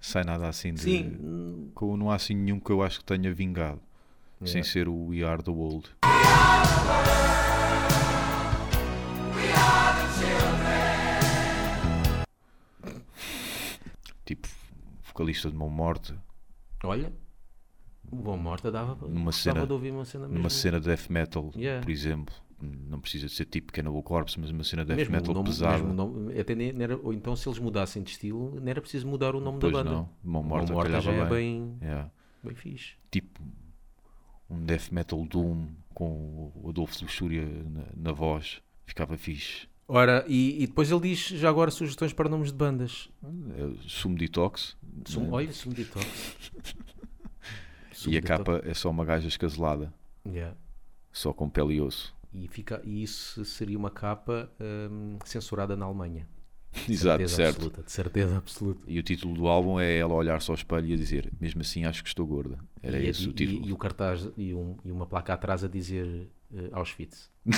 Sai 0.00 0.24
nada 0.24 0.48
assim 0.48 0.72
de. 0.72 0.80
Sim, 0.80 1.70
com- 1.74 1.94
Não 1.96 2.10
há 2.10 2.14
assim 2.14 2.34
nenhum 2.34 2.58
que 2.58 2.70
eu 2.70 2.82
acho 2.82 3.00
que 3.00 3.04
tenha 3.04 3.30
vingado. 3.34 3.80
Sem 4.44 4.62
Yeah. 4.62 4.70
ser 4.72 4.88
o 4.88 5.08
We 5.08 5.22
Are 5.24 5.42
the 5.42 5.50
World. 5.50 5.90
Tipo, 14.24 14.48
vocalista 15.06 15.50
de 15.50 15.56
Mão 15.56 15.70
Morta, 15.70 16.16
olha, 16.84 17.12
o 18.10 18.16
Bom 18.16 18.36
Morta 18.36 18.70
dava, 18.70 19.06
Numa 19.08 19.32
cena- 19.32 19.66
de 19.66 19.72
ouvir 19.72 19.90
uma 19.92 20.04
cena 20.04 20.24
mesmo. 20.26 20.38
numa 20.38 20.50
cena 20.50 20.78
de 20.80 20.86
death 20.86 21.08
metal, 21.10 21.50
Yeah. 21.56 21.82
por 21.84 21.90
exemplo. 21.90 22.34
Não 22.60 22.98
precisa 23.00 23.26
de 23.28 23.32
ser 23.34 23.44
tipo 23.44 23.72
Cannibal 23.72 24.02
Corpse, 24.02 24.38
mas 24.40 24.50
uma 24.50 24.64
cena 24.64 24.82
de 24.82 24.88
death 24.88 24.98
mesmo 24.98 25.12
metal 25.12 25.32
nome, 25.34 25.46
pesada. 25.48 25.78
nome, 25.82 26.38
até 26.40 26.54
nem, 26.56 26.72
nem 26.72 26.82
era, 26.82 26.96
ou 26.96 27.12
então 27.12 27.36
se 27.36 27.48
eles 27.48 27.58
mudassem 27.60 28.02
de 28.02 28.10
estilo, 28.10 28.58
não 28.60 28.68
era 28.68 28.80
preciso 28.80 29.06
mudar 29.06 29.36
o 29.36 29.40
nome 29.40 29.58
Pois 29.60 29.72
da 29.72 29.84
banda. 29.84 29.90
não, 29.94 30.08
Mão 30.24 30.42
O 30.42 30.44
Morta, 30.44 30.66
Bom 30.66 30.72
Morta 30.74 31.00
já 31.00 31.12
é 31.12 31.20
bem. 31.26 31.28
bem, 31.28 31.78
Yeah. 31.80 32.10
bem 32.42 32.54
fixe. 32.56 32.94
tipo 33.12 33.40
um 34.50 34.64
death 34.64 34.90
metal 34.90 35.24
doom 35.24 35.68
com 35.94 36.50
o 36.56 36.68
Adolfo 36.70 36.96
Luxúria 37.02 37.46
na, 37.46 37.84
na 37.96 38.12
voz, 38.12 38.60
ficava 38.86 39.16
fixe. 39.16 39.68
Ora, 39.86 40.24
e, 40.26 40.62
e 40.62 40.66
depois 40.66 40.90
ele 40.90 41.00
diz 41.00 41.28
já 41.28 41.48
agora 41.48 41.70
sugestões 41.70 42.12
para 42.12 42.28
nomes 42.28 42.50
de 42.50 42.58
bandas. 42.58 43.08
É, 43.24 43.70
Sumo 43.86 44.16
Detox 44.16 44.76
Sum, 45.06 45.22
né? 45.22 45.28
Olha, 45.30 45.52
Sumo 45.52 45.74
Detox. 45.74 46.06
E 48.06 48.16
a 48.18 48.22
capa 48.22 48.62
é 48.64 48.74
só 48.74 48.90
uma 48.90 49.04
gaja 49.04 49.28
escaselada. 49.28 49.92
Yeah. 50.26 50.56
Só 51.12 51.32
com 51.32 51.48
pele 51.48 51.74
e 51.74 51.80
osso. 51.80 52.14
E, 52.32 52.46
fica, 52.48 52.80
e 52.84 53.02
isso 53.02 53.44
seria 53.44 53.78
uma 53.78 53.90
capa 53.90 54.50
hum, 54.90 55.18
censurada 55.24 55.76
na 55.76 55.86
Alemanha. 55.86 56.28
De 56.86 56.92
Exato, 56.92 57.26
certo. 57.28 57.56
Absoluta, 57.56 57.82
de 57.82 57.90
certeza 57.90 58.36
absoluta. 58.36 58.82
E 58.86 58.98
o 58.98 59.02
título 59.02 59.34
do 59.34 59.48
álbum 59.48 59.80
é 59.80 59.96
ela 59.96 60.12
olhar-se 60.12 60.50
ao 60.50 60.54
espelho 60.54 60.86
e 60.86 60.92
a 60.92 60.96
dizer: 60.96 61.32
Mesmo 61.40 61.62
assim 61.62 61.84
acho 61.86 62.02
que 62.02 62.08
estou 62.08 62.26
gorda. 62.26 62.58
Era 62.82 62.98
e, 63.00 63.08
esse 63.08 63.24
e- 63.24 63.28
o 63.28 63.32
título. 63.32 63.64
E, 63.64 63.68
e 63.70 63.72
o 63.72 63.76
cartaz 63.78 64.28
e, 64.36 64.52
um- 64.54 64.76
e 64.84 64.90
uma 64.92 65.06
placa 65.06 65.32
atrás 65.32 65.64
a 65.64 65.68
dizer 65.68 66.28
eh, 66.54 66.68
Auschwitz. 66.72 67.30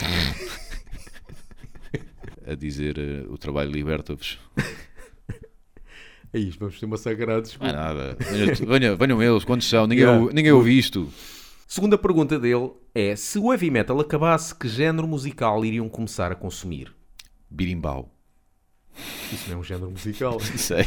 A 2.46 2.54
dizer: 2.54 2.98
eh, 2.98 3.24
O 3.28 3.36
trabalho 3.36 3.70
liberta-vos. 3.70 4.38
É 6.32 6.38
isto, 6.38 6.60
vamos 6.60 6.78
ter 6.78 6.86
massacrados. 6.86 7.56
Não 7.58 7.66
é 7.66 7.72
nada. 7.72 8.16
Venha- 8.20 8.54
venha- 8.54 8.96
venham 8.96 9.22
eles, 9.22 9.44
quantos 9.44 9.68
são? 9.68 9.86
Ninguém, 9.86 10.04
Yeah. 10.04 10.32
ninguém 10.32 10.52
ouve 10.52 10.76
isto. 10.78 11.08
Segunda 11.66 11.98
pergunta 11.98 12.38
dele 12.38 12.70
é: 12.94 13.16
se 13.16 13.38
o 13.38 13.52
heavy 13.52 13.70
metal 13.70 13.98
acabasse, 14.00 14.54
que 14.54 14.68
género 14.68 15.06
musical 15.08 15.64
iriam 15.64 15.88
começar 15.88 16.30
a 16.30 16.34
consumir? 16.34 16.94
Birimbau. 17.50 18.14
Isso 19.32 19.48
não 19.48 19.56
é 19.56 19.60
um 19.60 19.64
género 19.64 19.90
musical. 19.90 20.38
Sei. 20.56 20.84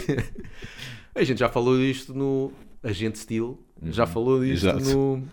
A 1.16 1.24
gente 1.24 1.40
já 1.40 1.50
falou 1.50 1.78
disto 1.78 2.14
no 2.14 2.52
Agente 2.82 3.20
Steel, 3.20 3.60
já 3.84 4.08
falou 4.08 4.44
disto 4.44 4.66
Exato. 4.68 4.84
no, 4.98 5.24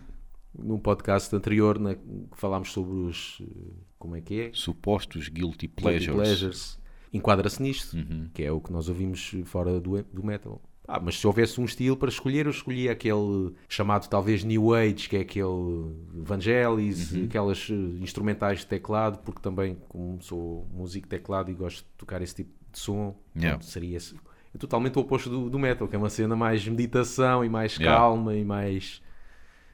no 0.59 0.79
podcast 0.79 1.35
anterior, 1.35 1.79
na, 1.79 1.95
que 1.95 2.01
falámos 2.37 2.71
sobre 2.73 2.93
os. 2.97 3.39
eh, 3.41 3.73
Como 3.99 4.15
é 4.17 4.21
que 4.21 4.41
é? 4.41 4.51
Supostos 4.53 5.29
guilty 5.29 5.67
Guilty 5.67 5.69
pleasures. 5.69 6.79
Enquadra-se 7.13 7.63
nisto, 7.63 7.97
Uhum. 7.97 8.29
que 8.33 8.43
é 8.43 8.53
o 8.53 8.61
que 8.61 8.73
nós 8.73 8.89
ouvimos 8.89 9.35
fora 9.45 9.81
do, 9.81 10.03
do 10.03 10.25
metal. 10.25 10.61
Ah, 10.87 10.99
mas 11.01 11.19
se 11.21 11.27
houvesse 11.27 11.61
um 11.61 11.65
estilo 11.65 11.97
para 11.97 12.09
escolher, 12.09 12.47
eu 12.47 12.51
escolhia 12.51 12.91
aquele 12.93 13.53
chamado 13.69 14.09
talvez 14.09 14.43
New 14.43 14.75
Age, 14.75 15.09
que 15.09 15.17
é 15.17 15.21
aquele 15.21 15.95
Vangelis, 16.13 17.13
Uhum. 17.13 17.25
aquelas 17.25 17.69
eh, 17.71 17.75
instrumentais 18.03 18.61
de 18.61 18.67
teclado, 18.67 19.19
porque 19.21 19.41
também, 19.41 19.77
como 19.89 20.21
sou 20.23 20.67
músico 20.73 21.07
de 21.07 21.11
teclado 21.11 21.51
e 21.51 21.55
gosto 21.55 21.79
de 21.85 21.91
tocar 21.97 22.21
esse 22.23 22.35
tipo 22.37 22.51
de 22.73 22.79
som, 22.79 23.17
Yeah. 23.37 23.61
seria 23.63 23.97
esse- 23.97 24.15
é 24.55 24.59
totalmente 24.59 24.97
o 24.97 25.01
oposto 25.03 25.31
do, 25.31 25.49
do 25.51 25.59
metal, 25.59 25.87
que 25.87 25.95
é 25.95 25.99
uma 25.99 26.11
cena 26.11 26.35
mais 26.35 26.67
meditação 26.67 27.45
e 27.45 27.49
mais 27.49 27.77
Yeah. 27.77 27.97
calma 28.01 28.35
e 28.35 28.45
mais. 28.45 29.01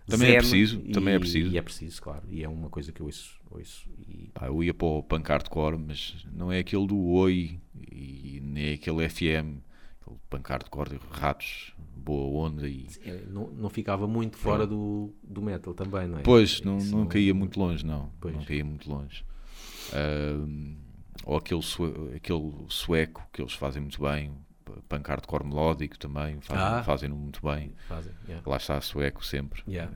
Também 0.07 0.33
é 0.33 0.39
preciso, 0.39 0.81
e- 0.85 0.93
também 0.93 1.15
é 1.15 1.19
preciso. 1.19 1.51
E 1.53 1.59
é 1.59 1.63
preciso, 1.63 2.01
claro. 2.03 2.23
E 2.29 2.43
é 2.45 2.49
uma 2.49 2.69
coisa 2.71 2.93
que 2.93 3.01
eu 3.01 3.07
ouço. 3.07 3.41
ouço 3.51 3.89
e 4.09 4.31
eu 4.41 4.63
ia 4.63 4.73
para 4.75 4.87
o 4.87 5.03
punk 5.03 5.29
hardcore, 5.29 5.79
mas 5.79 6.25
não 6.33 6.53
é 6.53 6.59
aquele 6.61 6.87
do 6.87 6.97
Oi 6.99 7.59
e 7.91 8.41
nem 8.43 8.67
é 8.71 8.73
aquele 8.75 9.09
FM. 9.09 9.59
Aquele 10.01 10.19
punk 10.31 10.49
hardcore 10.49 10.91
de 10.91 11.01
ratos, 11.11 11.75
boa 11.97 12.47
onda 12.47 12.69
e. 12.69 12.87
Não, 13.29 13.49
não 13.51 13.69
ficava 13.69 14.07
muito 14.07 14.37
fora 14.37 14.65
do, 14.67 15.13
do 15.23 15.43
metal 15.43 15.75
também, 15.75 16.07
não 16.07 16.19
é? 16.19 16.23
Pois, 16.23 16.61
não, 16.63 16.79
Isso 16.79 16.97
não 16.97 17.07
caía 17.07 17.35
muito 17.35 17.59
longe, 17.59 17.85
não. 17.85 18.13
Pois. 18.21 18.35
Não 18.37 18.45
caía 18.45 18.65
muito 18.65 18.89
longe. 18.89 19.25
Ahm, 19.93 20.77
ou 21.25 21.37
aquele, 21.37 21.61
aquele 22.15 22.53
sueco 22.69 23.27
que 23.33 23.43
eles 23.43 23.53
fazem 23.55 23.83
muito 23.83 24.01
bem, 24.01 24.33
punk 24.89 25.09
hardcore 25.09 25.45
melódico 25.45 25.99
também, 25.99 26.41
fazem, 26.41 26.65
Ah. 26.65 26.83
fazem-no 26.83 27.17
muito 27.17 27.41
bem. 27.43 27.73
Fazem, 27.89 28.13
yeah. 28.29 28.43
Lá 28.49 28.57
está 28.57 28.81
sueco 28.81 29.25
sempre. 29.25 29.63
Yeah. 29.69 29.93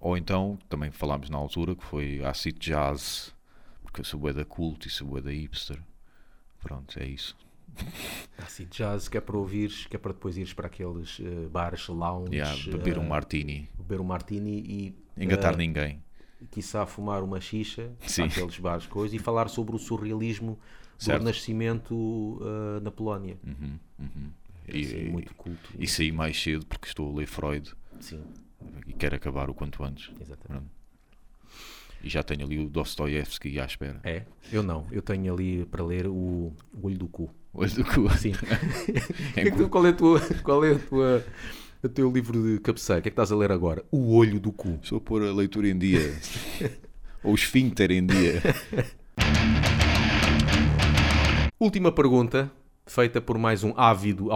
Ou 0.00 0.16
então, 0.16 0.58
também 0.68 0.90
falámos 0.90 1.30
na 1.30 1.38
altura, 1.38 1.74
que 1.74 1.84
foi 1.84 2.22
acid 2.24 2.58
jazz, 2.58 3.34
porque 3.82 4.00
eu 4.00 4.04
sou 4.04 4.32
da 4.32 4.44
cult 4.44 4.86
e 4.86 4.90
sou 4.90 5.20
da 5.20 5.30
hipster. 5.30 5.82
Pronto, 6.60 6.98
é 6.98 7.06
isso. 7.06 7.36
Acid 8.38 8.70
jazz 8.70 9.08
que 9.08 9.18
é 9.18 9.20
para 9.20 9.36
ouvires, 9.36 9.86
que 9.86 9.96
é 9.96 9.98
para 9.98 10.12
depois 10.12 10.36
ires 10.36 10.52
para 10.54 10.66
aqueles 10.66 11.18
eh, 11.20 11.48
bares, 11.48 11.86
lounge, 11.88 12.34
Yeah, 12.34 12.54
beber 12.70 12.98
um 12.98 13.04
eh, 13.04 13.08
martini, 13.08 13.68
beber 13.76 14.00
um 14.00 14.04
martini 14.04 14.58
e 15.16 15.22
engatar 15.22 15.54
eh, 15.54 15.56
ninguém. 15.58 16.02
quiçá 16.50 16.86
fumar 16.86 17.22
uma 17.22 17.40
xixa 17.40 17.92
aqueles 18.24 18.58
bares 18.58 18.86
coisas 18.86 19.14
e 19.14 19.18
falar 19.18 19.48
sobre 19.48 19.74
o 19.76 19.78
surrealismo 19.78 20.58
Certo. 20.98 21.18
do 21.18 21.24
Renascimento 21.24 22.38
eh, 22.40 22.80
na 22.80 22.90
Polónia. 22.90 23.36
Uhum, 23.44 23.78
uhum. 23.98 24.30
É, 24.68 24.76
E, 24.76 24.80
assim, 24.84 25.04
muito 25.10 25.34
culto. 25.34 25.70
e 25.78 25.86
saí 25.86 26.10
mais 26.12 26.40
cedo 26.42 26.66
porque 26.66 26.88
estou 26.88 27.12
a 27.12 27.18
ler 27.18 27.26
Freud 27.26 27.72
Sim, 28.00 28.20
e 28.86 28.92
quero 28.92 29.14
acabar 29.16 29.48
o 29.48 29.54
quanto 29.54 29.82
antes. 29.84 30.10
exatamente. 30.20 30.66
E 32.02 32.08
já 32.08 32.22
tenho 32.22 32.44
ali 32.44 32.58
o 32.58 32.68
Dostoiévski 32.68 33.58
à 33.58 33.64
espera. 33.64 34.00
É, 34.04 34.22
eu 34.52 34.62
não. 34.62 34.86
Eu 34.92 35.02
tenho 35.02 35.32
ali 35.32 35.64
para 35.66 35.84
ler 35.84 36.06
o, 36.06 36.12
o 36.12 36.54
Olho 36.82 36.98
do 36.98 37.08
Cu. 37.08 37.30
Olha 37.54 37.70
do 37.70 37.84
cu. 37.84 38.08
Sim. 38.18 38.32
É 39.34 39.44
que 39.44 39.52
tu- 39.56 39.68
qual 39.68 39.86
é, 39.86 39.90
a 39.90 39.92
tua, 39.92 40.20
qual 40.42 40.64
é 40.64 40.72
a 40.74 40.78
tua, 40.78 41.24
o 41.82 41.88
teu 41.88 42.10
livro 42.12 42.42
de 42.42 42.60
cabeceira? 42.60 43.00
O 43.00 43.02
que 43.02 43.08
é 43.08 43.10
que 43.10 43.14
estás 43.14 43.32
a 43.32 43.36
ler 43.36 43.50
agora? 43.50 43.82
O 43.90 44.14
Olho 44.14 44.38
do 44.38 44.52
Cu. 44.52 44.78
Estou 44.82 44.98
a 44.98 45.00
pôr 45.00 45.22
a 45.22 45.32
leitura 45.32 45.68
em 45.68 45.78
dia. 45.78 46.00
Ou 47.24 47.32
o 47.32 47.34
esfíncter 47.34 47.90
em 47.90 48.06
dia. 48.06 48.42
Última 51.58 51.90
pergunta, 51.90 52.52
feita 52.86 53.20
por 53.20 53.36
mais 53.38 53.62
um 53.64 53.72
ávido 53.76 54.28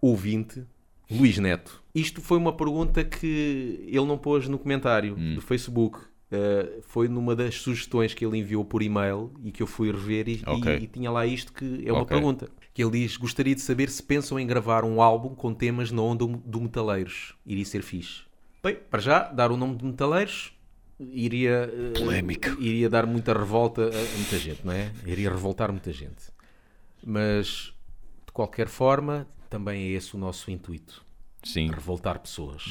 ouvinte, 0.00 0.64
Luís 1.10 1.38
Neto. 1.38 1.82
Isto 1.94 2.20
foi 2.20 2.38
uma 2.38 2.52
pergunta 2.52 3.04
que 3.04 3.84
ele 3.86 4.04
não 4.06 4.18
pôs 4.18 4.48
no 4.48 4.58
comentário 4.58 5.14
Hum. 5.18 5.34
do 5.36 5.40
Facebook. 5.40 5.98
Uh, 6.32 6.82
foi 6.82 7.06
numa 7.06 7.36
das 7.36 7.54
sugestões 7.60 8.12
que 8.12 8.24
ele 8.26 8.38
enviou 8.38 8.64
por 8.64 8.82
e-mail 8.82 9.30
e 9.44 9.52
que 9.52 9.62
eu 9.62 9.66
fui 9.68 9.92
rever 9.92 10.28
e, 10.28 10.42
Ok. 10.44 10.74
e- 10.78 10.82
e 10.84 10.86
tinha 10.88 11.08
lá 11.10 11.24
isto 11.24 11.52
que 11.52 11.84
é 11.86 11.92
uma 11.92 12.02
Ok. 12.02 12.16
pergunta. 12.16 12.48
Que 12.72 12.82
ele 12.82 12.90
diz, 13.02 13.16
gostaria 13.16 13.54
de 13.54 13.60
saber 13.60 13.88
se 13.88 14.02
pensam 14.02 14.40
em 14.40 14.46
gravar 14.46 14.84
um 14.84 15.00
álbum 15.00 15.32
com 15.32 15.54
temas 15.54 15.92
na 15.92 16.02
onda 16.02 16.26
do 16.26 16.60
Metaleiros. 16.60 17.34
Iria 17.46 17.64
ser 17.64 17.82
fixe. 17.82 18.22
Bem, 18.62 18.76
para 18.90 19.00
já, 19.00 19.20
dar 19.30 19.52
o 19.52 19.56
nome 19.56 19.76
de 19.76 19.84
Metaleiros 19.84 20.52
iria... 20.98 21.70
uh, 21.72 21.92
Polémico. 22.00 22.48
Iria 22.60 22.88
dar 22.90 23.06
muita 23.06 23.32
revolta 23.32 23.82
a 23.84 23.88
a 23.88 24.16
muita 24.16 24.38
gente, 24.38 24.64
não 24.66 24.72
é? 24.72 24.90
Iria 25.06 25.30
revoltar 25.30 25.70
muita 25.70 25.92
gente. 25.92 26.32
Mas, 27.06 27.72
qualquer 28.34 28.68
forma, 28.68 29.26
também 29.48 29.84
é 29.84 29.88
esse 29.92 30.14
o 30.14 30.18
nosso 30.18 30.50
intuito. 30.50 31.02
Sim. 31.42 31.70
Revoltar 31.70 32.18
pessoas. 32.20 32.64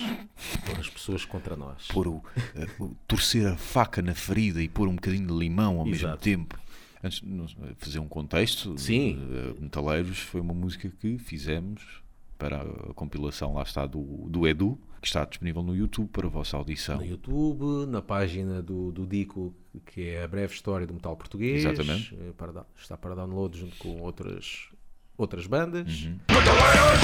Pôr 0.66 0.80
as 0.80 0.90
pessoas 0.90 1.26
contra 1.26 1.56
nós. 1.56 1.88
Pôr 1.88 2.08
o, 2.08 2.24
eh, 2.56 2.68
o- 2.80 2.96
torcer 3.08 3.48
a 3.48 3.56
faca 3.56 4.02
na 4.02 4.14
ferida 4.16 4.62
e 4.62 4.68
pôr 4.68 4.88
um 4.88 4.96
bocadinho 4.96 5.28
de 5.28 5.34
limão 5.34 5.80
ao 5.80 5.86
mesmo 5.86 6.08
Exato. 6.08 6.24
tempo. 6.24 6.60
Antes 7.04 7.20
de 7.22 7.28
nos- 7.28 7.56
fazer 7.78 8.00
um 8.00 8.08
contexto, 8.08 8.76
Sim. 8.78 9.20
eh, 9.32 9.54
Metaleiros 9.60 10.20
foi 10.20 10.42
uma 10.42 10.54
música 10.56 10.90
que 10.90 11.18
fizemos 11.20 12.02
para 12.38 12.62
a 12.64 12.94
compilação, 12.96 13.54
lá 13.54 13.62
está, 13.62 13.86
do, 13.86 14.02
do 14.28 14.48
Edu, 14.48 14.78
que 15.00 15.08
está 15.08 15.24
disponível 15.24 15.62
no 15.62 15.76
YouTube 15.76 16.10
para 16.10 16.26
a 16.26 16.30
vossa 16.30 16.58
audição. 16.58 16.98
No 16.98 17.06
YouTube, 17.06 17.86
na 17.88 18.02
página 18.02 18.60
do, 18.62 18.92
do 18.92 19.06
Dico, 19.06 19.54
que 19.86 20.02
é 20.10 20.24
a 20.24 20.28
breve 20.28 20.54
história 20.54 20.88
do 20.88 20.94
metal 20.96 21.16
português. 21.16 21.64
Exatamente. 21.64 22.16
eh, 22.20 22.32
para 22.36 22.66
está 22.76 22.98
para 22.98 23.14
download 23.14 23.60
junto 23.60 23.76
com 23.78 24.00
outras, 24.02 24.70
outras 25.18 25.48
bandas. 25.48 26.04
Uhum. 26.04 26.20
Metaleiros! 26.30 27.00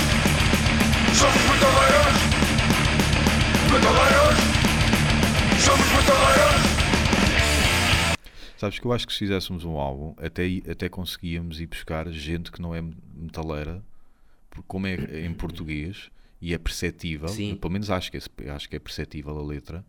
Somos 1.18 1.42
metaleiros! 1.52 2.20
Metaleiros! 3.72 4.40
Somos 5.64 5.88
metaleiros! 5.92 6.70
Sabes 8.58 8.80
que 8.80 8.86
eu 8.86 8.92
acho 8.92 9.08
que 9.08 9.14
se 9.14 9.20
fizéssemos 9.20 9.64
um 9.64 9.78
álbum, 9.78 10.14
até, 10.18 10.44
até 10.70 10.90
conseguíamos 10.90 11.62
ir 11.62 11.68
buscar 11.68 12.10
gente 12.10 12.52
que 12.52 12.62
não 12.62 12.76
é 12.76 12.82
metaleira, 13.16 13.82
porque 14.50 14.66
como 14.68 14.86
é 14.86 15.26
em 15.26 15.34
português 15.34 16.12
e 16.42 16.54
é 16.54 16.58
perceptível, 16.58 17.30
Sim. 17.30 17.56
pelo 17.56 17.72
menos 17.72 17.90
acho 17.90 18.12
que 18.12 18.18
é, 18.18 18.50
acho 18.50 18.68
que 18.70 18.76
é 18.76 18.80
perceptível 18.80 19.38
a 19.38 19.44
letra, 19.44 19.86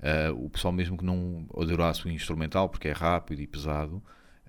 ah, 0.00 0.32
o 0.32 0.48
pessoal 0.48 0.72
mesmo 0.72 0.96
que 0.96 1.04
não 1.04 1.46
adorasse 1.58 2.06
o 2.06 2.10
instrumental, 2.10 2.68
porque 2.68 2.88
é 2.88 2.92
rápido 2.92 3.42
e 3.42 3.46
pesado, 3.46 4.02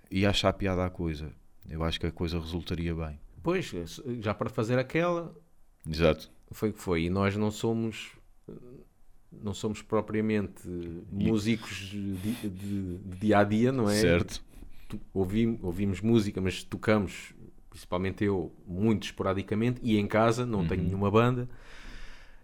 ia 0.10 0.30
achar 0.30 0.54
piada 0.54 0.86
à 0.86 0.90
coisa. 0.90 1.32
Eu 1.70 1.84
acho 1.84 2.00
que 2.00 2.06
a 2.08 2.12
coisa 2.12 2.40
resultaria 2.40 2.94
bem. 2.96 3.20
Pois, 3.44 3.74
já 4.22 4.34
para 4.34 4.50
fazer 4.50 4.78
aquela, 4.80 5.36
Exato. 5.90 6.30
foi 6.52 6.70
o 6.70 6.74
que 6.74 6.82
foi. 6.82 7.04
E 7.04 7.10
nós 7.10 7.36
não 7.36 7.52
somos 7.52 8.12
não 9.42 9.54
somos 9.54 9.82
propriamente 9.82 10.68
músicos 11.12 11.76
de, 11.90 12.14
de- 12.16 12.50
de 12.50 12.98
dia 13.20 13.40
a 13.40 13.44
dia, 13.44 13.72
não 13.72 13.90
é? 13.90 13.94
Certo. 13.96 14.42
Tu- 14.88 15.00
ouvim- 15.14 15.60
ouvimos 15.62 16.00
música, 16.02 16.40
mas 16.40 16.64
tocamos, 16.64 17.34
principalmente 17.70 18.24
eu, 18.24 18.52
muito 18.66 19.04
esporadicamente 19.04 19.80
e 19.84 19.98
em 19.98 20.08
casa, 20.08 20.46
não 20.46 20.66
tenho 20.66 20.82
Uhum. 20.82 20.88
nenhuma 20.88 21.12
banda. 21.12 21.48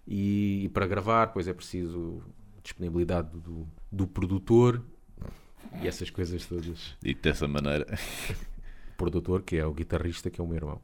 E, 0.06 0.66
e 0.66 0.70
para 0.70 0.86
gravar, 0.86 1.28
pois 1.28 1.48
é 1.48 1.54
preciso 1.54 2.22
disponibilidade 2.62 3.30
do, 3.38 3.66
do 3.92 4.06
produtor 4.06 4.84
e 5.82 5.88
essas 5.88 6.10
coisas 6.10 6.46
todas. 6.46 6.96
Dito 7.02 7.22
dessa 7.22 7.48
maneira, 7.48 7.88
produtor, 8.98 9.42
que 9.42 9.56
é 9.58 9.66
o 9.66 9.74
guitarrista, 9.74 10.30
que 10.30 10.40
é 10.40 10.44
o 10.44 10.48
meu 10.48 10.56
irmão. 10.58 10.82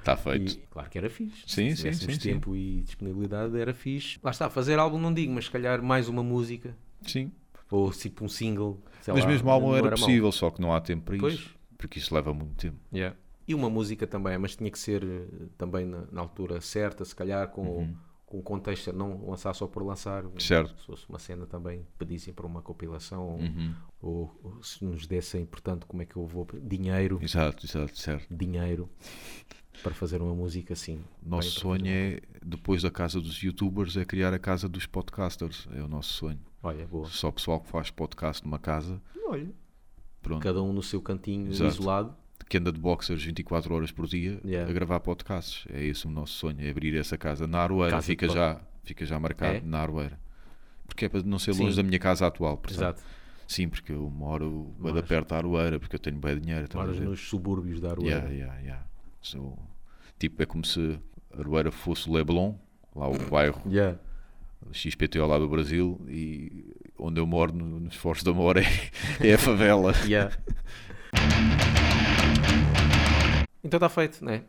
está 0.00 0.16
feito. 0.16 0.52
E 0.52 0.56
claro 0.70 0.88
que 0.90 0.98
era 0.98 1.10
fixe. 1.10 1.42
Sim, 1.46 1.74
Se 1.74 1.82
sim, 1.82 1.92
sim, 1.92 2.12
sim. 2.12 2.18
tempo 2.18 2.54
e 2.56 2.80
disponibilidade, 2.82 3.58
era 3.58 3.72
fixe. 3.74 4.18
Lá 4.22 4.30
está, 4.30 4.48
fazer 4.48 4.78
álbum 4.78 4.98
não 4.98 5.12
digo, 5.12 5.32
mas 5.32 5.44
se 5.46 5.50
calhar 5.50 5.82
mais 5.82 6.08
uma 6.08 6.22
música. 6.22 6.76
Sim. 7.02 7.30
Ou 7.70 7.90
tipo 7.90 8.24
um 8.24 8.28
single. 8.28 8.80
Mas 9.06 9.24
lá, 9.24 9.26
mesmo 9.30 9.50
álbum 9.50 9.74
era, 9.74 9.82
mau. 9.88 9.90
possível, 9.98 10.32
só 10.32 10.50
que 10.50 10.60
não 10.60 10.72
há 10.72 10.80
tempo 10.80 11.04
para 11.04 11.18
Pois. 11.18 11.34
isso. 11.34 11.56
Porque 11.76 11.98
isso 11.98 12.14
leva 12.14 12.32
muito 12.34 12.54
tempo. 12.56 12.76
Yeah. 12.92 13.16
E 13.46 13.54
uma 13.54 13.70
música 13.70 14.06
também, 14.06 14.36
mas 14.36 14.56
tinha 14.56 14.70
que 14.70 14.78
ser 14.78 15.02
eh, 15.04 15.46
também 15.56 15.86
na, 15.86 16.04
na 16.10 16.20
altura 16.20 16.60
certa, 16.60 17.04
se 17.04 17.14
calhar 17.14 17.48
com 17.48 17.62
Uhum. 17.62 17.94
Com 18.28 18.42
contexto, 18.42 18.92
não 18.92 19.26
lançar 19.30 19.54
só 19.54 19.66
por 19.66 19.82
lançar. 19.82 20.22
Certo. 20.38 20.78
Se 20.78 20.86
fosse 20.86 21.08
uma 21.08 21.18
cena 21.18 21.46
também, 21.46 21.86
pedissem 21.98 22.32
para 22.34 22.46
uma 22.46 22.60
compilação 22.60 23.36
Uhum. 23.36 23.74
ou, 24.02 24.40
ou 24.44 24.62
se 24.62 24.84
nos 24.84 25.06
dessem, 25.06 25.46
portanto, 25.46 25.86
como 25.86 26.02
é 26.02 26.06
que 26.06 26.14
eu 26.16 26.26
vou. 26.26 26.46
Dinheiro, 26.62 27.18
Exato, 27.22 27.64
exato, 27.64 27.96
certo. 27.98 28.26
dinheiro 28.30 28.88
para 29.82 29.94
fazer 29.94 30.20
uma 30.20 30.34
música 30.34 30.74
assim. 30.74 31.00
Nosso 31.22 31.52
sonho 31.60 31.86
é, 31.86 32.20
depois 32.44 32.82
da 32.82 32.90
casa 32.90 33.18
dos 33.20 33.42
youtubers, 33.42 33.96
é 33.96 34.04
criar 34.04 34.34
a 34.34 34.38
casa 34.38 34.68
dos 34.68 34.84
podcasters. 34.86 35.66
É 35.72 35.80
o 35.82 35.88
nosso 35.88 36.12
sonho. 36.12 36.40
Olha, 36.62 36.86
boa. 36.86 37.06
Só 37.06 37.30
pessoal 37.30 37.60
que 37.60 37.68
faz 37.70 37.90
podcast 37.90 38.44
numa 38.44 38.58
casa, 38.58 39.00
Olha, 39.26 39.50
pronto, 40.20 40.42
cada 40.42 40.62
um 40.62 40.72
no 40.72 40.82
seu 40.82 41.00
cantinho 41.00 41.48
Exato. 41.50 41.70
isolado. 41.72 42.16
Que 42.48 42.58
anda 42.58 42.70
de 42.72 42.78
boxers 42.78 43.22
24 43.22 43.74
horas 43.74 43.90
por 43.92 44.06
dia 44.06 44.40
Yeah. 44.44 44.70
a 44.70 44.72
gravar 44.74 45.00
podcasts. 45.00 45.64
É 45.72 45.82
esse 45.84 46.06
o 46.06 46.10
nosso 46.10 46.34
sonho, 46.34 46.56
é 46.60 46.70
abrir 46.70 46.96
essa 46.96 47.16
casa 47.18 47.46
na 47.46 47.58
Aroeira. 47.60 47.96
Casa 47.96 48.06
fica, 48.06 48.28
já, 48.28 48.60
fica 48.84 49.04
já 49.06 49.18
marcado 49.20 49.56
É? 49.56 49.60
na 49.60 49.80
Aroeira. 49.80 50.18
Porque 50.86 51.04
é 51.04 51.08
para 51.08 51.22
não 51.22 51.38
ser 51.38 51.54
Sim. 51.54 51.64
longe 51.64 51.76
da 51.76 51.82
minha 51.82 51.98
casa 51.98 52.26
atual. 52.26 52.56
percebe? 52.56 52.84
Exato. 52.84 53.02
Sim, 53.46 53.68
porque 53.68 53.92
eu 53.92 54.10
moro 54.10 54.74
bem 54.78 54.92
Moras- 54.92 55.08
perto 55.08 55.28
da 55.30 55.36
Aroeira, 55.38 55.78
porque 55.80 55.96
eu 55.96 56.00
tenho 56.00 56.18
bem 56.18 56.38
dinheiro. 56.38 56.66
Moras 56.74 56.98
nos 57.00 57.20
subúrbios 57.28 57.80
da 57.80 57.90
Arueira. 57.90 58.16
Yeah, 58.20 58.30
yeah, 58.34 58.60
yeah. 58.60 58.84
Sou- 59.20 59.58
Tipo, 60.18 60.42
é 60.42 60.46
como 60.46 60.64
se 60.64 60.98
Aroeira 61.38 61.70
fosse 61.70 62.08
o 62.08 62.12
Leblon, 62.12 62.54
lá 62.94 63.08
o 63.08 63.16
bairro 63.30 63.60
Yeah. 63.66 63.98
XPTO 64.72 65.26
lá 65.26 65.38
do 65.38 65.48
Brasil, 65.48 66.00
e 66.08 66.74
onde 66.98 67.20
eu 67.20 67.26
moro, 67.26 67.52
no- 67.52 67.78
nos 67.80 67.94
Fortes 67.96 68.22
da 68.24 68.32
Mora, 68.32 68.60
é, 68.62 68.66
é 69.30 69.34
a 69.34 69.38
favela. 69.38 69.92
Yeah. 70.06 70.34
Então 73.68 73.76
está 73.76 73.88
feito, 73.90 74.24
né? 74.24 74.44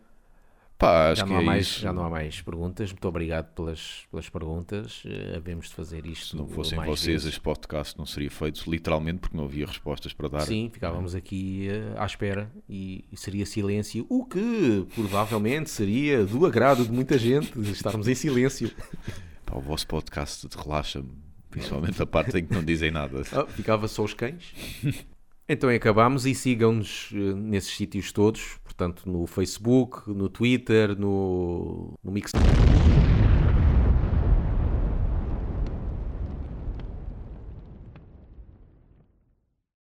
Pá, 0.78 1.12
acho 1.12 1.20
Já 1.20 1.26
que 1.26 1.30
não, 1.30 1.40
há 1.40 1.42
é 1.42 1.46
mais, 1.46 1.68
isso. 1.68 1.80
já 1.82 1.92
não 1.92 2.06
há 2.06 2.10
mais 2.10 2.42
perguntas. 2.42 2.90
Muito 2.94 3.06
obrigado 3.06 3.54
pelas, 3.54 4.08
pelas 4.10 4.30
perguntas. 4.30 5.04
Eh, 5.06 5.34
Havemos 5.36 5.68
de 5.68 5.74
fazer 5.76 6.06
isto. 6.06 6.28
Se 6.28 6.38
não 6.38 6.48
fossem 6.48 6.78
mais 6.78 6.90
vocês, 6.90 7.06
vezes. 7.24 7.28
este 7.28 7.42
podcast 7.42 7.98
não 8.00 8.06
seria 8.06 8.32
feito, 8.32 8.64
literalmente, 8.72 9.20
porque 9.20 9.36
não 9.36 9.44
havia 9.44 9.66
respostas 9.66 10.14
para 10.14 10.30
dar. 10.30 10.40
Sim, 10.44 10.70
ficávamos 10.72 11.14
aqui 11.16 11.68
eh, 11.70 11.94
à 11.98 12.06
espera 12.06 12.50
e, 12.70 13.04
e 13.12 13.18
seria 13.18 13.46
silêncio, 13.46 14.06
o 14.08 14.24
que 14.26 14.88
provavelmente 14.96 15.70
seria 15.70 16.24
do 16.26 16.46
agrado 16.46 16.86
de 16.86 16.92
muita 16.94 17.18
gente 17.18 17.60
estarmos 17.72 18.08
em 18.08 18.16
silêncio. 18.16 18.72
Pá, 19.46 19.58
o 19.58 19.62
vosso 19.62 19.86
podcast 19.86 20.48
relaxa-me, 20.58 21.12
principalmente 21.52 22.02
a 22.02 22.06
parte 22.06 22.38
em 22.38 22.46
que 22.46 22.54
não 22.54 22.64
dizem 22.64 22.90
nada. 22.90 23.22
Ah, 23.34 23.46
ficava 23.48 23.86
só 23.90 24.02
os 24.06 24.14
cães. 24.14 24.54
Então 25.52 25.68
acabamos 25.72 26.28
e 26.28 26.36
sigam-nos 26.36 27.10
eh, 27.12 27.34
nesses 27.34 27.76
sítios 27.76 28.12
todos, 28.12 28.60
portanto 28.64 29.10
no 29.10 29.26
Facebook, 29.26 30.08
no 30.08 30.30
Twitter, 30.30 30.96
no, 30.96 31.96
no. 32.04 32.12